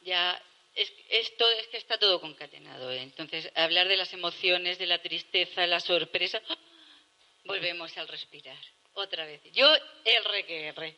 Ya, 0.00 0.42
es, 0.74 0.90
esto 1.10 1.48
es 1.50 1.68
que 1.68 1.76
está 1.76 1.98
todo 1.98 2.18
concatenado. 2.20 2.90
¿eh? 2.90 3.02
Entonces, 3.02 3.52
hablar 3.54 3.88
de 3.88 3.98
las 3.98 4.12
emociones, 4.14 4.78
de 4.78 4.86
la 4.86 5.02
tristeza, 5.02 5.66
la 5.66 5.80
sorpresa, 5.80 6.40
Volvemos 7.50 7.96
al 7.98 8.06
respirar. 8.06 8.56
Otra 8.94 9.24
vez. 9.24 9.40
Yo, 9.52 9.68
el 10.04 10.24
re 10.24 10.96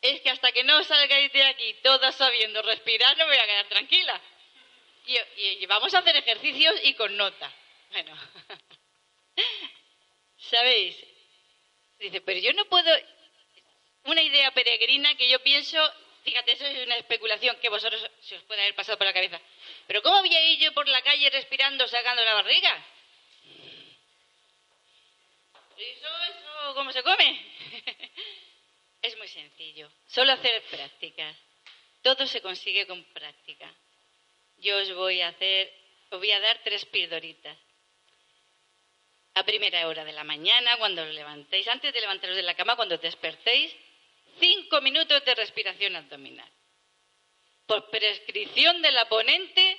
Es 0.00 0.20
que 0.20 0.30
hasta 0.30 0.52
que 0.52 0.62
no 0.62 0.84
salgáis 0.84 1.32
de 1.32 1.42
aquí 1.42 1.74
todas 1.82 2.14
sabiendo 2.14 2.62
respirar, 2.62 3.18
no 3.18 3.26
voy 3.26 3.36
a 3.36 3.46
quedar 3.46 3.66
tranquila. 3.66 4.20
Y, 5.36 5.66
vamos 5.66 5.92
a 5.94 5.98
hacer 5.98 6.14
ejercicios 6.16 6.74
y 6.84 6.94
con 6.94 7.16
nota. 7.16 7.52
Bueno. 7.90 8.16
¿Sabéis? 10.38 10.96
Dice, 11.98 12.20
pero 12.20 12.38
yo 12.38 12.52
no 12.52 12.64
puedo. 12.66 12.94
Una 14.04 14.22
idea 14.22 14.52
peregrina 14.52 15.16
que 15.16 15.28
yo 15.28 15.40
pienso, 15.42 15.78
fíjate, 16.22 16.52
eso 16.52 16.64
es 16.64 16.86
una 16.86 16.96
especulación 16.96 17.56
que 17.56 17.68
vosotros 17.68 18.08
se 18.20 18.36
os 18.36 18.42
puede 18.44 18.62
haber 18.62 18.76
pasado 18.76 18.98
por 18.98 19.06
la 19.06 19.12
cabeza. 19.12 19.40
Pero 19.88 20.00
¿cómo 20.02 20.20
voy 20.20 20.32
a 20.32 20.44
ir 20.44 20.60
yo 20.60 20.72
por 20.74 20.86
la 20.86 21.02
calle 21.02 21.28
respirando, 21.30 21.88
sacando 21.88 22.24
la 22.24 22.34
barriga? 22.34 22.86
¿Eso, 25.78 26.08
eso 26.24 26.74
cómo 26.74 26.92
se 26.92 27.02
come? 27.02 27.40
es 29.02 29.16
muy 29.16 29.28
sencillo. 29.28 29.90
Solo 30.06 30.32
hacer 30.32 30.62
prácticas. 30.64 31.36
Todo 32.02 32.26
se 32.26 32.42
consigue 32.42 32.86
con 32.86 33.04
práctica. 33.12 33.72
Yo 34.56 34.76
os 34.78 34.92
voy 34.94 35.20
a 35.20 35.28
hacer, 35.28 35.72
os 36.10 36.18
voy 36.18 36.32
a 36.32 36.40
dar 36.40 36.60
tres 36.64 36.84
pildoritas. 36.86 37.56
A 39.34 39.44
primera 39.44 39.86
hora 39.86 40.04
de 40.04 40.12
la 40.12 40.24
mañana, 40.24 40.76
cuando 40.78 41.02
os 41.02 41.14
levantéis, 41.14 41.68
antes 41.68 41.92
de 41.92 42.00
levantaros 42.00 42.34
de 42.34 42.42
la 42.42 42.54
cama, 42.54 42.74
cuando 42.74 42.96
os 42.96 43.00
despertéis, 43.00 43.72
cinco 44.40 44.80
minutos 44.80 45.24
de 45.24 45.34
respiración 45.34 45.94
abdominal. 45.94 46.50
Por 47.66 47.88
prescripción 47.90 48.82
de 48.82 48.90
la 48.90 49.08
ponente 49.08 49.78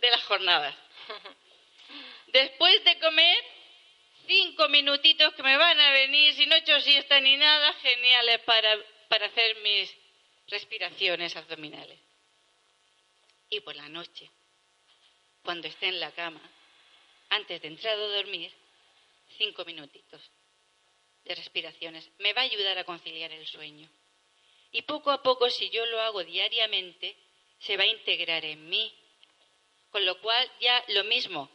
de 0.00 0.10
las 0.10 0.24
jornadas. 0.24 0.74
Después 2.26 2.82
de 2.82 2.98
comer, 2.98 3.38
cinco 4.26 4.68
minutitos 4.68 5.34
que 5.34 5.42
me 5.42 5.56
van 5.56 5.78
a 5.78 5.92
venir, 5.92 6.34
si 6.34 6.46
no 6.46 6.54
he 6.54 6.58
hecho 6.58 6.80
siesta 6.80 7.20
ni 7.20 7.36
nada, 7.36 7.72
geniales 7.74 8.40
para, 8.40 8.78
para 9.08 9.26
hacer 9.26 9.56
mis 9.62 9.94
respiraciones 10.48 11.36
abdominales. 11.36 11.98
Y 13.50 13.60
por 13.60 13.76
la 13.76 13.88
noche, 13.88 14.30
cuando 15.42 15.68
esté 15.68 15.88
en 15.88 16.00
la 16.00 16.10
cama, 16.12 16.42
antes 17.30 17.60
de 17.62 17.68
entrar 17.68 17.94
a 17.94 18.06
dormir, 18.08 18.52
cinco 19.38 19.64
minutitos 19.64 20.20
de 21.24 21.34
respiraciones. 21.34 22.10
Me 22.18 22.32
va 22.32 22.42
a 22.42 22.44
ayudar 22.44 22.78
a 22.78 22.84
conciliar 22.84 23.32
el 23.32 23.46
sueño. 23.46 23.88
Y 24.72 24.82
poco 24.82 25.10
a 25.10 25.22
poco, 25.22 25.50
si 25.50 25.70
yo 25.70 25.84
lo 25.86 26.00
hago 26.00 26.24
diariamente, 26.24 27.16
se 27.58 27.76
va 27.76 27.84
a 27.84 27.86
integrar 27.86 28.44
en 28.44 28.68
mí. 28.68 28.92
Con 29.90 30.04
lo 30.06 30.20
cual 30.20 30.50
ya 30.60 30.82
lo 30.88 31.04
mismo 31.04 31.50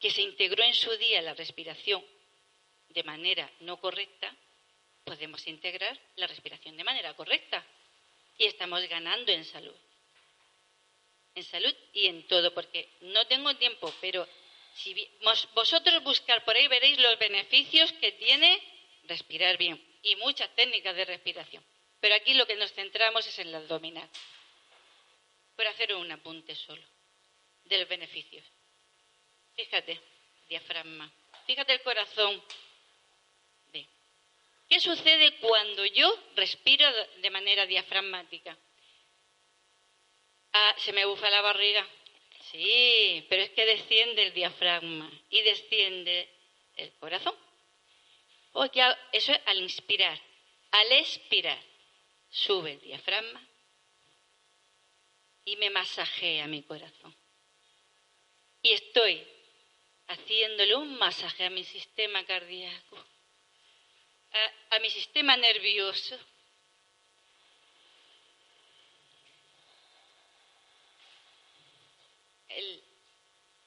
que 0.00 0.10
se 0.10 0.22
integró 0.22 0.62
en 0.64 0.74
su 0.74 0.96
día 0.96 1.22
la 1.22 1.34
respiración 1.34 2.04
de 2.88 3.02
manera 3.02 3.50
no 3.60 3.80
correcta, 3.80 4.34
podemos 5.04 5.46
integrar 5.46 5.98
la 6.16 6.26
respiración 6.26 6.76
de 6.76 6.84
manera 6.84 7.14
correcta. 7.14 7.64
y 8.40 8.46
estamos 8.46 8.80
ganando 8.88 9.32
en 9.32 9.44
salud. 9.44 9.74
En 11.34 11.42
salud 11.42 11.74
y 11.92 12.06
en 12.06 12.28
todo, 12.28 12.54
porque 12.54 12.88
no 13.00 13.26
tengo 13.26 13.56
tiempo, 13.56 13.92
pero 14.00 14.28
si 14.74 14.94
vosotros 15.54 16.04
buscar 16.04 16.44
por 16.44 16.54
ahí 16.54 16.68
veréis 16.68 17.00
los 17.00 17.18
beneficios 17.18 17.92
que 17.94 18.12
tiene 18.12 18.62
respirar 19.04 19.56
bien 19.56 19.82
y 20.02 20.14
muchas 20.16 20.54
técnicas 20.54 20.94
de 20.94 21.04
respiración. 21.04 21.64
Pero 22.00 22.14
aquí 22.14 22.34
lo 22.34 22.46
que 22.46 22.54
nos 22.54 22.72
centramos 22.72 23.26
es 23.26 23.38
en 23.40 23.48
el 23.48 23.56
abdominal. 23.56 24.08
Por 25.56 25.66
hacer 25.66 25.94
un 25.94 26.12
apunte 26.12 26.54
solo 26.54 26.82
de 27.64 27.78
los 27.78 27.88
beneficios. 27.88 28.44
Fíjate, 29.58 30.00
diafragma. 30.48 31.10
Fíjate 31.44 31.72
el 31.72 31.82
corazón. 31.82 32.40
¿Qué 34.68 34.78
sucede 34.78 35.34
cuando 35.38 35.84
yo 35.86 36.16
respiro 36.36 36.86
de 37.22 37.30
manera 37.30 37.66
diafragmática? 37.66 38.56
Ah, 40.52 40.74
se 40.78 40.92
me 40.92 41.06
bufa 41.06 41.28
la 41.28 41.40
barriga. 41.40 41.84
Sí, 42.52 43.26
pero 43.28 43.42
es 43.42 43.50
que 43.50 43.66
desciende 43.66 44.26
el 44.26 44.32
diafragma 44.32 45.10
y 45.28 45.40
desciende 45.40 46.28
el 46.76 46.92
corazón. 47.00 47.34
eso 49.12 49.32
es 49.32 49.40
al 49.44 49.58
inspirar. 49.58 50.20
Al 50.70 50.92
expirar, 50.92 51.58
sube 52.30 52.74
el 52.74 52.80
diafragma 52.80 53.44
y 55.46 55.56
me 55.56 55.70
masajea 55.70 56.46
mi 56.46 56.62
corazón. 56.62 57.16
Y 58.62 58.72
estoy 58.72 59.26
haciéndole 60.08 60.74
un 60.76 60.98
masaje 60.98 61.44
a 61.44 61.50
mi 61.50 61.64
sistema 61.64 62.24
cardíaco 62.24 63.04
a, 64.70 64.78
mi 64.80 64.90
sistema 64.90 65.36
nervioso. 65.36 66.18
El 72.48 72.82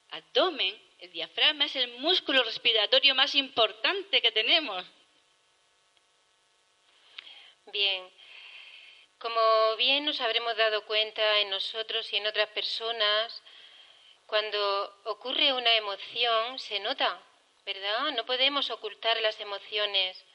abdomen, 0.10 0.82
el 1.00 1.12
diafragma, 1.12 1.66
es 1.66 1.76
el 1.76 1.88
músculo 2.00 2.44
respiratorio 2.44 3.16
más 3.16 3.36
importante 3.36 4.22
que 4.22 4.32
tenemos. 4.32 4.86
Bien, 7.68 8.10
como 9.18 9.76
bien 9.78 10.06
nos 10.06 10.20
habremos 10.20 10.58
dado 10.58 10.86
cuenta 10.86 11.40
en 11.40 11.50
nosotros 11.52 12.12
y 12.12 12.18
en 12.18 12.28
otras 12.28 12.50
personas, 12.50 13.44
cuando 14.32 15.02
ocurre 15.04 15.54
una 15.54 15.74
emoción 15.76 16.58
se 16.58 16.80
nota, 16.80 17.22
¿verdad? 17.66 18.12
No 18.18 18.26
podemos 18.26 18.72
ocultar 18.72 19.22
las 19.22 19.40
emociones 19.40 20.26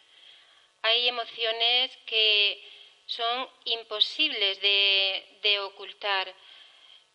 hay 0.86 1.08
emociones 1.08 1.96
que 2.06 2.62
son 3.06 3.48
imposibles 3.64 4.60
de, 4.60 5.58
ocultar. 5.60 6.32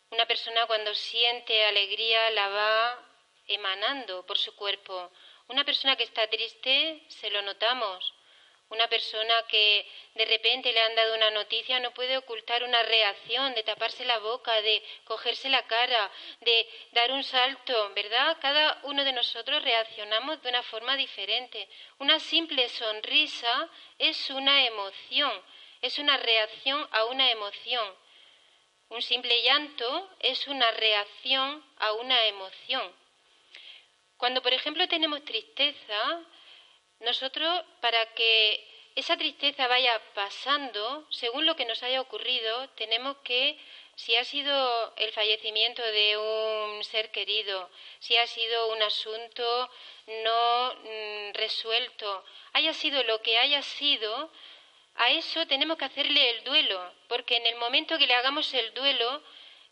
Una 0.10 0.26
persona 0.26 0.66
cuando 0.66 0.94
siente 0.94 1.64
alegría 1.64 2.30
la 2.32 2.48
va 2.50 3.08
emanando 3.48 4.26
por 4.26 4.38
su 4.38 4.56
cuerpo. 4.56 5.12
Una 5.48 5.64
persona 5.64 5.96
que 5.96 6.04
está 6.04 6.28
triste 6.28 7.04
se 7.08 7.30
lo 7.30 7.42
notamos. 7.44 8.14
Una 8.72 8.88
persona 8.88 9.34
que 9.50 9.86
de 10.16 10.24
repente 10.24 10.72
le 10.72 10.80
han 10.80 10.96
dado 10.96 11.16
una 11.16 11.30
noticia 11.32 11.78
no 11.82 11.92
puede 11.94 12.18
ocultar 12.18 12.64
una 12.64 12.82
reacción 12.84 13.54
de 13.54 13.64
taparse 13.64 14.06
la 14.06 14.20
boca, 14.20 14.62
de 14.62 14.82
cogerse 15.04 15.50
la 15.50 15.68
cara, 15.68 16.10
de 16.40 16.70
dar 16.94 17.12
un 17.12 17.22
salto, 17.22 17.92
¿verdad? 17.94 18.38
Cada 18.40 18.80
uno 18.84 19.04
de 19.04 19.12
nosotros 19.12 19.62
reaccionamos 19.62 20.42
de 20.42 20.48
una 20.48 20.64
forma 20.64 20.96
diferente. 20.96 21.68
Una 22.00 22.18
simple 22.22 22.70
sonrisa 22.70 23.70
es 24.00 24.30
una 24.30 24.66
emoción, 24.66 25.34
es 25.82 26.00
una 26.00 26.16
reacción 26.16 26.88
a 26.94 27.04
una 27.06 27.30
emoción. 27.30 27.94
Un 28.88 29.02
simple 29.02 29.42
llanto 29.44 30.10
es 30.20 30.48
una 30.48 30.72
reacción 30.72 31.62
a 31.78 31.92
una 31.92 32.26
emoción. 32.26 32.96
Cuando, 34.16 34.42
por 34.42 34.54
ejemplo, 34.54 34.88
tenemos 34.88 35.26
tristeza, 35.26 36.24
nosotros, 37.02 37.64
para 37.82 38.06
que 38.14 38.68
esa 38.96 39.18
tristeza 39.18 39.68
vaya 39.68 40.02
pasando, 40.14 41.06
según 41.10 41.46
lo 41.46 41.56
que 41.56 41.66
nos 41.66 41.82
haya 41.84 42.02
ocurrido, 42.02 42.70
tenemos 42.72 43.18
que, 43.24 43.58
si 43.96 44.16
ha 44.16 44.24
sido 44.26 44.94
el 44.98 45.12
fallecimiento 45.12 45.82
de 45.82 46.18
un 46.18 46.84
ser 46.84 47.12
querido, 47.12 47.70
si 48.00 48.18
ha 48.18 48.28
sido 48.28 48.68
un 48.68 48.82
asunto 48.82 49.70
no 50.08 50.74
mm, 50.76 51.34
resuelto, 51.34 52.26
haya 52.54 52.74
sido 52.74 53.04
lo 53.04 53.22
que 53.22 53.38
haya 53.38 53.62
sido, 53.62 54.32
a 54.96 55.10
eso 55.12 55.48
tenemos 55.48 55.78
que 55.78 55.86
hacerle 55.86 56.30
el 56.32 56.44
duelo, 56.44 56.94
porque 57.08 57.38
en 57.38 57.48
el 57.48 57.56
momento 57.56 57.98
que 57.98 58.08
le 58.08 58.16
hagamos 58.16 58.54
el 58.54 58.74
duelo, 58.74 59.24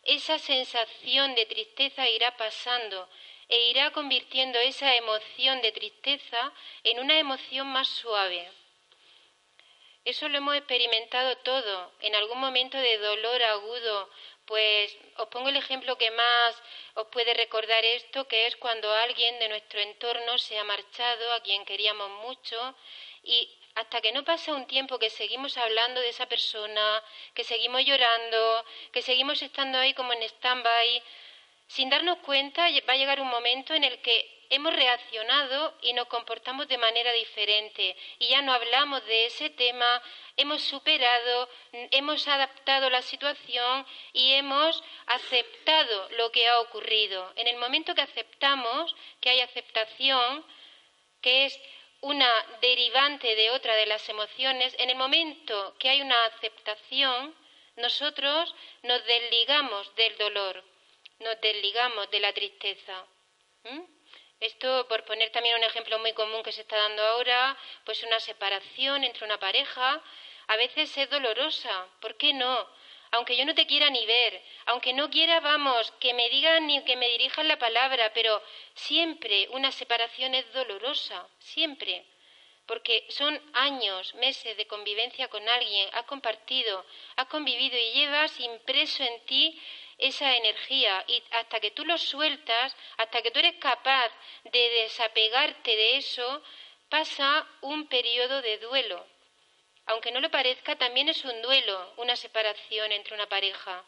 esa 0.03 0.39
sensación 0.39 1.35
de 1.35 1.45
tristeza 1.45 2.09
irá 2.09 2.35
pasando 2.37 3.09
e 3.49 3.57
irá 3.71 3.91
convirtiendo 3.91 4.57
esa 4.59 4.95
emoción 4.95 5.61
de 5.61 5.71
tristeza 5.71 6.53
en 6.83 6.99
una 6.99 7.17
emoción 7.17 7.67
más 7.67 7.87
suave. 7.87 8.49
Eso 10.05 10.29
lo 10.29 10.37
hemos 10.37 10.55
experimentado 10.55 11.37
todo, 11.39 11.91
en 11.99 12.15
algún 12.15 12.39
momento 12.39 12.77
de 12.77 12.97
dolor 12.99 13.43
agudo, 13.43 14.09
pues 14.45 14.97
os 15.17 15.27
pongo 15.27 15.49
el 15.49 15.57
ejemplo 15.57 15.97
que 15.97 16.09
más 16.09 16.55
os 16.95 17.07
puede 17.07 17.33
recordar 17.33 17.83
esto, 17.85 18.27
que 18.27 18.47
es 18.47 18.55
cuando 18.55 18.91
alguien 18.91 19.37
de 19.39 19.49
nuestro 19.49 19.79
entorno 19.79 20.37
se 20.37 20.57
ha 20.57 20.63
marchado, 20.63 21.33
a 21.33 21.41
quien 21.41 21.65
queríamos 21.65 22.09
mucho, 22.25 22.75
y 23.23 23.49
hasta 23.75 24.01
que 24.01 24.11
no 24.11 24.23
pasa 24.23 24.55
un 24.55 24.65
tiempo 24.65 24.97
que 24.97 25.09
seguimos 25.09 25.57
hablando 25.57 26.01
de 26.01 26.09
esa 26.09 26.25
persona, 26.25 27.03
que 27.35 27.43
seguimos 27.43 27.85
llorando, 27.85 28.65
que 28.91 29.01
seguimos 29.01 29.41
estando 29.41 29.77
ahí 29.77 29.93
como 29.93 30.13
en 30.13 30.23
stand-by, 30.23 31.03
sin 31.69 31.89
darnos 31.89 32.17
cuenta, 32.19 32.67
va 32.87 32.93
a 32.93 32.97
llegar 32.97 33.21
un 33.21 33.29
momento 33.29 33.75
en 33.75 33.83
el 33.83 34.01
que 34.01 34.45
hemos 34.49 34.73
reaccionado 34.75 35.77
y 35.83 35.93
nos 35.93 36.07
comportamos 36.07 36.67
de 36.67 36.79
manera 36.79 37.11
diferente 37.13 37.95
y 38.17 38.29
ya 38.29 38.41
no 38.41 38.53
hablamos 38.53 39.05
de 39.05 39.27
ese 39.27 39.51
tema, 39.51 40.01
hemos 40.35 40.63
superado, 40.63 41.47
hemos 41.71 42.27
adaptado 42.27 42.89
la 42.89 43.03
situación 43.03 43.85
y 44.13 44.33
hemos 44.33 44.83
aceptado 45.05 46.09
lo 46.17 46.31
que 46.31 46.47
ha 46.47 46.59
ocurrido. 46.59 47.31
En 47.35 47.47
el 47.47 47.57
momento 47.57 47.93
que 47.93 48.01
aceptamos, 48.01 48.95
que 49.21 49.29
hay 49.29 49.41
aceptación, 49.41 50.43
que 51.21 51.45
es 51.45 51.61
una 52.01 52.31
derivante 52.61 53.35
de 53.35 53.51
otra 53.51 53.75
de 53.75 53.85
las 53.85 54.09
emociones, 54.09 54.75
en 54.79 54.89
el 54.89 54.95
momento 54.95 55.75
que 55.77 55.89
hay 55.89 56.01
una 56.01 56.25
aceptación, 56.25 57.35
nosotros 57.75 58.55
nos 58.81 59.05
desligamos 59.05 59.93
del 59.95 60.17
dolor 60.17 60.68
nos 61.19 61.39
desligamos 61.41 62.09
de 62.11 62.19
la 62.19 62.33
tristeza. 62.33 63.05
Esto, 64.39 64.87
por 64.87 65.03
poner 65.03 65.31
también 65.31 65.55
un 65.55 65.63
ejemplo 65.63 65.99
muy 65.99 66.13
común 66.13 66.43
que 66.43 66.51
se 66.51 66.61
está 66.61 66.77
dando 66.77 67.01
ahora, 67.03 67.57
pues 67.83 68.01
una 68.03 68.19
separación 68.19 69.03
entre 69.03 69.25
una 69.25 69.37
pareja, 69.37 70.01
a 70.47 70.55
veces 70.55 70.97
es 70.97 71.09
dolorosa. 71.09 71.87
¿Por 71.99 72.15
qué 72.15 72.33
no? 72.33 72.67
Aunque 73.11 73.35
yo 73.35 73.43
no 73.45 73.55
te 73.55 73.67
quiera 73.67 73.89
ni 73.89 74.05
ver, 74.05 74.41
aunque 74.67 74.93
no 74.93 75.09
quiera, 75.09 75.39
vamos, 75.39 75.91
que 75.99 76.13
me 76.13 76.29
digan 76.29 76.67
ni 76.67 76.83
que 76.85 76.95
me 76.95 77.09
dirijan 77.09 77.47
la 77.47 77.57
palabra, 77.57 78.13
pero 78.13 78.41
siempre 78.75 79.47
una 79.49 79.71
separación 79.71 80.35
es 80.35 80.51
dolorosa, 80.53 81.27
siempre. 81.39 82.05
Porque 82.67 83.07
son 83.09 83.41
años, 83.53 84.13
meses 84.15 84.55
de 84.55 84.67
convivencia 84.67 85.27
con 85.27 85.49
alguien, 85.49 85.89
has 85.93 86.03
compartido, 86.03 86.85
has 87.15 87.25
convivido 87.25 87.75
y 87.77 87.93
llevas 87.93 88.39
impreso 88.39 89.03
en 89.03 89.25
ti 89.25 89.59
esa 89.99 90.35
energía 90.35 91.03
y 91.07 91.21
hasta 91.31 91.59
que 91.59 91.71
tú 91.71 91.85
lo 91.85 91.97
sueltas, 91.97 92.75
hasta 92.97 93.21
que 93.21 93.31
tú 93.31 93.39
eres 93.39 93.55
capaz 93.55 94.11
de 94.45 94.69
desapegarte 94.81 95.75
de 95.75 95.97
eso, 95.97 96.41
pasa 96.89 97.47
un 97.61 97.87
periodo 97.87 98.41
de 98.41 98.57
duelo. 98.57 99.05
Aunque 99.85 100.11
no 100.11 100.19
lo 100.21 100.31
parezca, 100.31 100.77
también 100.77 101.09
es 101.09 101.23
un 101.25 101.41
duelo, 101.41 101.93
una 101.97 102.15
separación 102.15 102.91
entre 102.91 103.15
una 103.15 103.27
pareja. 103.27 103.83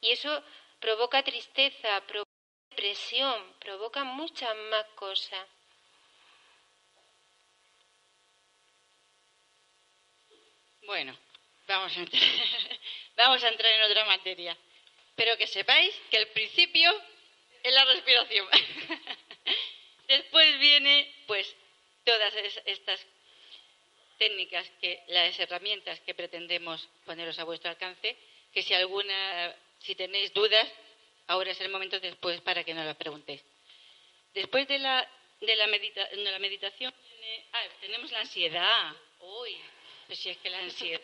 Y 0.00 0.10
eso 0.10 0.42
provoca 0.80 1.22
tristeza, 1.22 2.00
provoca 2.06 2.30
depresión, 2.70 3.54
provoca 3.60 4.04
muchas 4.04 4.54
más 4.70 4.86
cosas. 4.94 5.46
Bueno, 10.86 11.16
vamos 11.68 11.96
a 11.96 12.00
entrar, 12.00 12.22
vamos 13.16 13.44
a 13.44 13.48
entrar 13.48 13.72
en 13.72 13.82
otra 13.82 14.04
materia. 14.04 14.56
Pero 15.14 15.36
que 15.36 15.46
sepáis 15.46 15.94
que 16.10 16.16
el 16.18 16.28
principio 16.28 16.90
es 17.62 17.72
la 17.72 17.84
respiración. 17.84 18.48
Después 20.08 20.58
viene, 20.58 21.14
pues, 21.26 21.54
todas 22.04 22.34
estas 22.64 23.06
técnicas, 24.18 24.70
que, 24.80 25.02
las 25.08 25.38
herramientas 25.38 26.00
que 26.00 26.14
pretendemos 26.14 26.88
poneros 27.04 27.38
a 27.38 27.44
vuestro 27.44 27.70
alcance, 27.70 28.16
que 28.52 28.62
si 28.62 28.74
alguna, 28.74 29.54
si 29.78 29.94
tenéis 29.94 30.32
dudas, 30.32 30.68
ahora 31.26 31.50
es 31.50 31.60
el 31.60 31.70
momento 31.70 31.98
después 32.00 32.40
para 32.40 32.64
que 32.64 32.74
nos 32.74 32.84
las 32.84 32.96
preguntéis. 32.96 33.42
Después 34.34 34.66
de 34.68 34.78
la, 34.78 35.08
de 35.40 35.56
la, 35.56 35.66
la 35.66 36.38
meditación, 36.38 36.94
ah, 37.52 37.64
tenemos 37.80 38.10
la 38.10 38.20
ansiedad. 38.20 38.92
Uy, 39.20 39.56
pues 40.06 40.18
si 40.18 40.30
es 40.30 40.38
que 40.38 40.50
la 40.50 40.58
ansiedad 40.58 41.00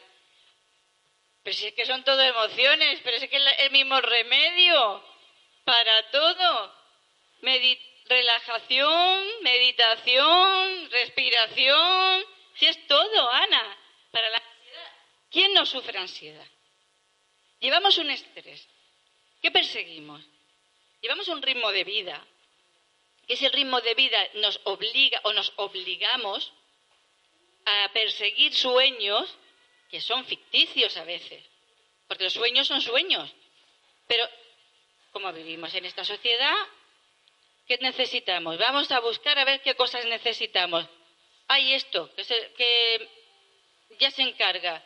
Pero 1.43 1.57
si 1.57 1.66
es 1.66 1.74
que 1.74 1.86
son 1.86 2.05
todo 2.05 2.20
emociones, 2.20 3.01
pero 3.03 3.16
es 3.16 3.28
que 3.28 3.36
es 3.36 3.43
el 3.59 3.70
mismo 3.70 4.01
remedio 4.01 5.05
para 5.64 6.11
todo. 6.11 6.74
relajación, 8.07 9.26
meditación, 9.43 10.91
respiración. 10.91 12.24
Si 12.55 12.66
es 12.66 12.86
todo, 12.86 13.30
Ana. 13.30 13.76
Para 14.11 14.30
la 14.30 14.36
ansiedad. 14.39 14.93
¿Quién 15.30 15.53
no 15.55 15.66
sufre 15.66 15.99
ansiedad? 15.99 16.47
Llevamos 17.61 17.99
un 17.99 18.11
estrés. 18.11 18.66
¿Qué 19.43 19.51
perseguimos? 19.51 20.24
Llevamos 21.01 21.28
un 21.28 21.43
ritmo 21.43 21.70
de 21.70 21.84
vida. 21.84 22.26
Que 23.26 23.34
ese 23.34 23.49
ritmo 23.51 23.80
de 23.80 23.95
vida 23.95 24.26
nos 24.34 24.61
obliga 24.64 25.20
o 25.24 25.32
nos 25.32 25.53
obligamos 25.57 26.53
a 27.66 27.91
perseguir 27.93 28.55
sueños 28.55 29.36
que 29.91 30.01
son 30.01 30.24
ficticios 30.24 30.97
a 30.97 31.05
veces. 31.05 31.45
Porque 32.07 32.24
los 32.24 32.32
sueños 32.32 32.66
son 32.66 32.80
sueños. 32.80 33.30
Pero 34.07 34.28
como 35.12 35.32
vivimos 35.32 35.74
en 35.74 35.84
esta 35.84 36.05
sociedad, 36.05 36.55
¿qué 37.66 37.78
necesitamos? 37.78 38.59
Vamos 38.59 38.91
a 38.91 39.01
buscar 39.01 39.39
a 39.39 39.45
ver 39.45 39.61
qué 39.62 39.74
cosas 39.74 40.05
necesitamos. 40.07 40.86
Hay 41.49 41.72
esto, 41.72 42.11
que, 42.57 43.09
ya 43.99 44.11
se 44.11 44.22
encarga 44.22 44.84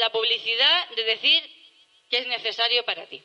la 0.00 0.10
publicidad 0.10 0.90
de 0.90 1.04
decir 1.04 1.42
que 2.10 2.18
es 2.18 2.26
necesario 2.26 2.84
para 2.84 3.06
ti. 3.06 3.22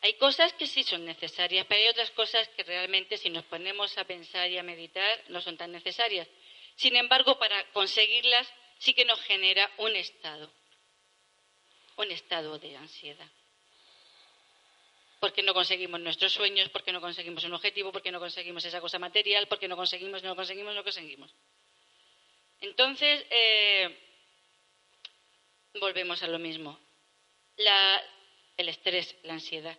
Hay 0.00 0.14
cosas 0.14 0.52
que 0.54 0.66
sí 0.66 0.82
son 0.82 1.04
necesarias, 1.04 1.66
pero 1.68 1.80
hay 1.80 1.88
otras 1.88 2.10
cosas 2.10 2.48
que 2.50 2.62
realmente 2.62 3.16
si 3.16 3.30
nos 3.30 3.44
ponemos 3.46 3.96
a 3.96 4.04
pensar 4.04 4.50
y 4.50 4.58
a 4.58 4.62
meditar 4.62 5.24
no 5.28 5.40
son 5.40 5.56
tan 5.56 5.72
necesarias. 5.72 6.28
Sin 6.76 6.96
embargo, 6.96 7.38
para 7.38 7.64
conseguirlas 7.72 8.52
sí 8.84 8.92
que 8.92 9.06
nos 9.06 9.20
genera 9.22 9.70
un 9.78 9.96
estado, 9.96 10.52
un 11.96 12.10
estado 12.10 12.58
de 12.58 12.76
ansiedad. 12.76 13.30
Porque 15.20 15.42
no 15.42 15.54
conseguimos 15.54 16.00
nuestros 16.00 16.34
sueños, 16.34 16.68
porque 16.68 16.92
no 16.92 17.00
conseguimos 17.00 17.44
un 17.44 17.54
objetivo, 17.54 17.92
porque 17.92 18.12
no 18.12 18.20
conseguimos 18.20 18.62
esa 18.62 18.82
cosa 18.82 18.98
material, 18.98 19.48
porque 19.48 19.68
no 19.68 19.76
conseguimos, 19.76 20.22
no 20.22 20.36
conseguimos, 20.36 20.74
no 20.74 20.82
conseguimos. 20.82 21.34
Entonces, 22.60 23.24
eh, 23.30 23.98
volvemos 25.80 26.22
a 26.22 26.28
lo 26.28 26.38
mismo 26.38 26.78
el 28.58 28.68
estrés, 28.68 29.16
la 29.22 29.34
ansiedad. 29.34 29.78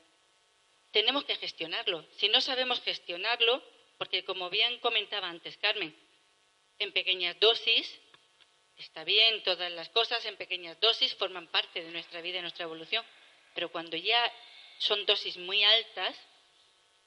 Tenemos 0.92 1.26
que 1.26 1.36
gestionarlo. 1.36 2.04
Si 2.18 2.28
no 2.30 2.42
sabemos 2.42 2.82
gestionarlo, 2.82 3.64
porque 4.00 4.26
como 4.26 4.50
bien 4.50 4.80
comentaba 4.80 5.30
antes 5.30 5.58
Carmen, 5.58 5.96
en 6.80 6.92
pequeñas 6.92 7.40
dosis, 7.40 8.00
está 8.78 9.04
bien, 9.04 9.44
todas 9.44 9.72
las 9.72 9.90
cosas 9.90 10.26
en 10.26 10.38
pequeñas 10.38 10.80
dosis 10.80 11.16
forman 11.16 11.48
parte 11.48 11.84
de 11.84 11.92
nuestra 11.92 12.22
vida 12.22 12.40
y 12.40 12.42
nuestra 12.42 12.66
evolución, 12.66 13.06
pero 13.54 13.72
cuando 13.72 13.98
ya 13.98 14.32
son 14.78 15.06
dosis 15.06 15.38
muy 15.38 15.64
altas, 15.64 16.16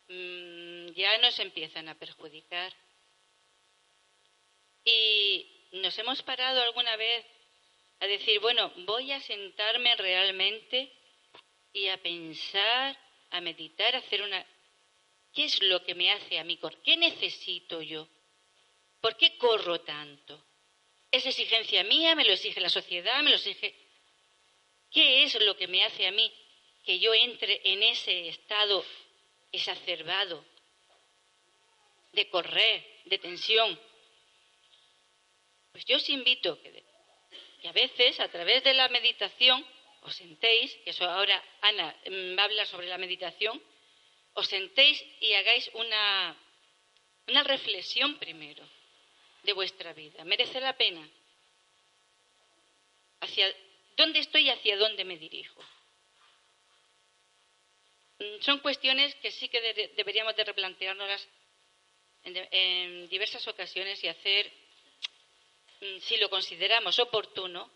mm, 0.08 0.88
ya 0.92 1.18
nos 1.18 1.38
empiezan 1.38 1.88
a 1.88 1.98
perjudicar. 1.98 2.72
Y 4.84 5.68
nos 5.72 5.98
hemos 5.98 6.22
parado 6.22 6.62
alguna 6.62 6.96
vez 6.96 7.26
a 8.00 8.06
decir, 8.06 8.40
bueno, 8.40 8.72
voy 8.86 9.12
a 9.12 9.20
sentarme 9.20 9.94
realmente 9.96 10.90
y 11.72 11.88
a 11.88 12.00
pensar, 12.02 12.98
a 13.30 13.40
meditar, 13.40 13.94
a 13.94 13.98
hacer 13.98 14.22
una... 14.22 14.44
¿Qué 15.34 15.44
es 15.44 15.62
lo 15.62 15.84
que 15.84 15.94
me 15.94 16.10
hace 16.10 16.38
a 16.38 16.44
mí? 16.44 16.58
¿Qué 16.82 16.96
necesito 16.96 17.82
yo? 17.82 18.08
¿Por 19.00 19.16
qué 19.16 19.36
corro 19.36 19.80
tanto? 19.82 20.47
¿Es 21.10 21.24
exigencia 21.24 21.84
mía? 21.84 22.14
¿Me 22.14 22.24
lo 22.24 22.32
exige 22.32 22.60
la 22.60 22.68
sociedad? 22.68 23.22
¿Me 23.22 23.30
lo 23.30 23.36
exige... 23.36 23.74
¿Qué 24.90 25.22
es 25.22 25.34
lo 25.40 25.56
que 25.56 25.68
me 25.68 25.84
hace 25.84 26.06
a 26.06 26.12
mí 26.12 26.32
que 26.84 26.98
yo 26.98 27.12
entre 27.14 27.60
en 27.64 27.82
ese 27.82 28.28
estado 28.28 28.84
exacerbado 29.52 30.44
de 32.12 32.28
correr, 32.28 33.02
de 33.04 33.18
tensión? 33.18 33.78
Pues 35.72 35.84
yo 35.84 35.96
os 35.96 36.08
invito 36.08 36.60
que 36.62 36.88
y 37.60 37.66
a 37.66 37.72
veces, 37.72 38.20
a 38.20 38.28
través 38.28 38.62
de 38.62 38.72
la 38.72 38.88
meditación, 38.88 39.66
os 40.02 40.14
sentéis, 40.14 40.72
que 40.84 40.90
eso 40.90 41.04
ahora 41.04 41.42
Ana 41.60 41.94
mm, 42.06 42.38
va 42.38 42.42
a 42.42 42.44
hablar 42.44 42.66
sobre 42.66 42.86
la 42.86 42.98
meditación, 42.98 43.60
os 44.34 44.46
sentéis 44.46 45.04
y 45.20 45.32
hagáis 45.32 45.68
una, 45.74 46.36
una 47.26 47.42
reflexión 47.42 48.16
primero 48.18 48.64
de 49.42 49.52
vuestra 49.52 49.92
vida. 49.92 50.24
¿Merece 50.24 50.60
la 50.60 50.76
pena? 50.76 51.08
¿Hacia 53.20 53.54
dónde 53.96 54.20
estoy 54.20 54.46
y 54.46 54.50
hacia 54.50 54.76
dónde 54.76 55.04
me 55.04 55.18
dirijo? 55.18 55.62
Mm, 58.18 58.40
son 58.40 58.60
cuestiones 58.60 59.14
que 59.16 59.30
sí 59.30 59.48
que 59.48 59.60
deberíamos 59.96 60.36
de 60.36 60.44
replanteárnoslas 60.44 61.28
en 62.24 63.08
diversas 63.08 63.46
ocasiones 63.48 64.02
y 64.02 64.08
hacer 64.08 64.52
Mm, 65.80 66.00
si 66.00 66.16
lo 66.16 66.28
consideramos 66.28 66.98
oportuno, 66.98 67.70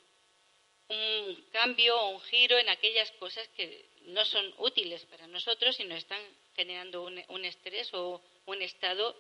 un 0.89 1.47
cambio 1.53 1.97
o 1.97 2.09
un 2.09 2.21
giro 2.23 2.59
en 2.59 2.69
aquellas 2.69 3.11
cosas 3.13 3.47
que 3.57 3.89
no 4.07 4.25
son 4.25 4.53
útiles 4.59 5.05
para 5.07 5.27
nosotros 5.29 5.79
y 5.79 5.85
nos 5.85 5.99
están 5.99 6.21
generando 6.57 7.05
un, 7.05 7.45
estrés 7.45 7.89
o 7.95 8.21
un 8.47 8.61
estado 8.61 9.17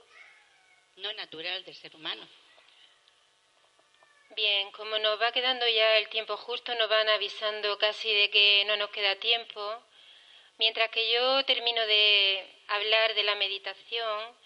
no 0.96 1.12
natural 1.14 1.64
del 1.64 1.74
ser 1.74 1.94
humano. 1.96 2.26
Bien, 4.30 4.70
como 4.72 4.98
nos 4.98 5.20
va 5.20 5.32
quedando 5.32 5.68
ya 5.68 5.98
el 5.98 6.08
tiempo 6.08 6.36
justo, 6.36 6.74
nos 6.74 6.88
van 6.88 7.08
avisando 7.08 7.76
casi 7.78 8.12
de 8.12 8.30
que 8.30 8.64
no 8.66 8.76
nos 8.76 8.90
queda 8.90 9.16
tiempo. 9.16 9.82
Mientras 10.58 10.90
que 10.90 11.10
yo 11.12 11.44
termino 11.44 11.84
de 11.86 12.62
hablar 12.68 13.14
de 13.14 13.24
la 13.24 13.34
meditación, 13.34 14.36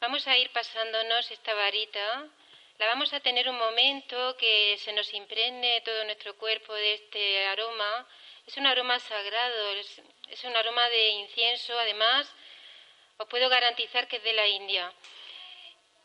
vamos 0.00 0.26
a 0.28 0.38
ir 0.38 0.50
pasándonos 0.50 1.30
esta 1.30 1.54
varita 1.54 2.30
la 2.78 2.86
vamos 2.86 3.12
a 3.12 3.20
tener 3.20 3.48
un 3.48 3.56
momento 3.56 4.36
que 4.36 4.76
se 4.78 4.92
nos 4.92 5.14
impregne 5.14 5.80
todo 5.82 6.04
nuestro 6.04 6.36
cuerpo 6.36 6.74
de 6.74 6.94
este 6.94 7.46
aroma. 7.46 8.08
Es 8.48 8.56
un 8.56 8.66
aroma 8.66 8.98
sagrado, 8.98 9.74
es, 10.28 10.42
un 10.42 10.56
aroma 10.56 10.88
de 10.88 11.10
incienso, 11.10 11.78
además 11.78 12.28
os 13.16 13.28
puedo 13.28 13.48
garantizar 13.48 14.08
que 14.08 14.16
es 14.16 14.24
de 14.24 14.32
la 14.32 14.48
India. 14.48 14.92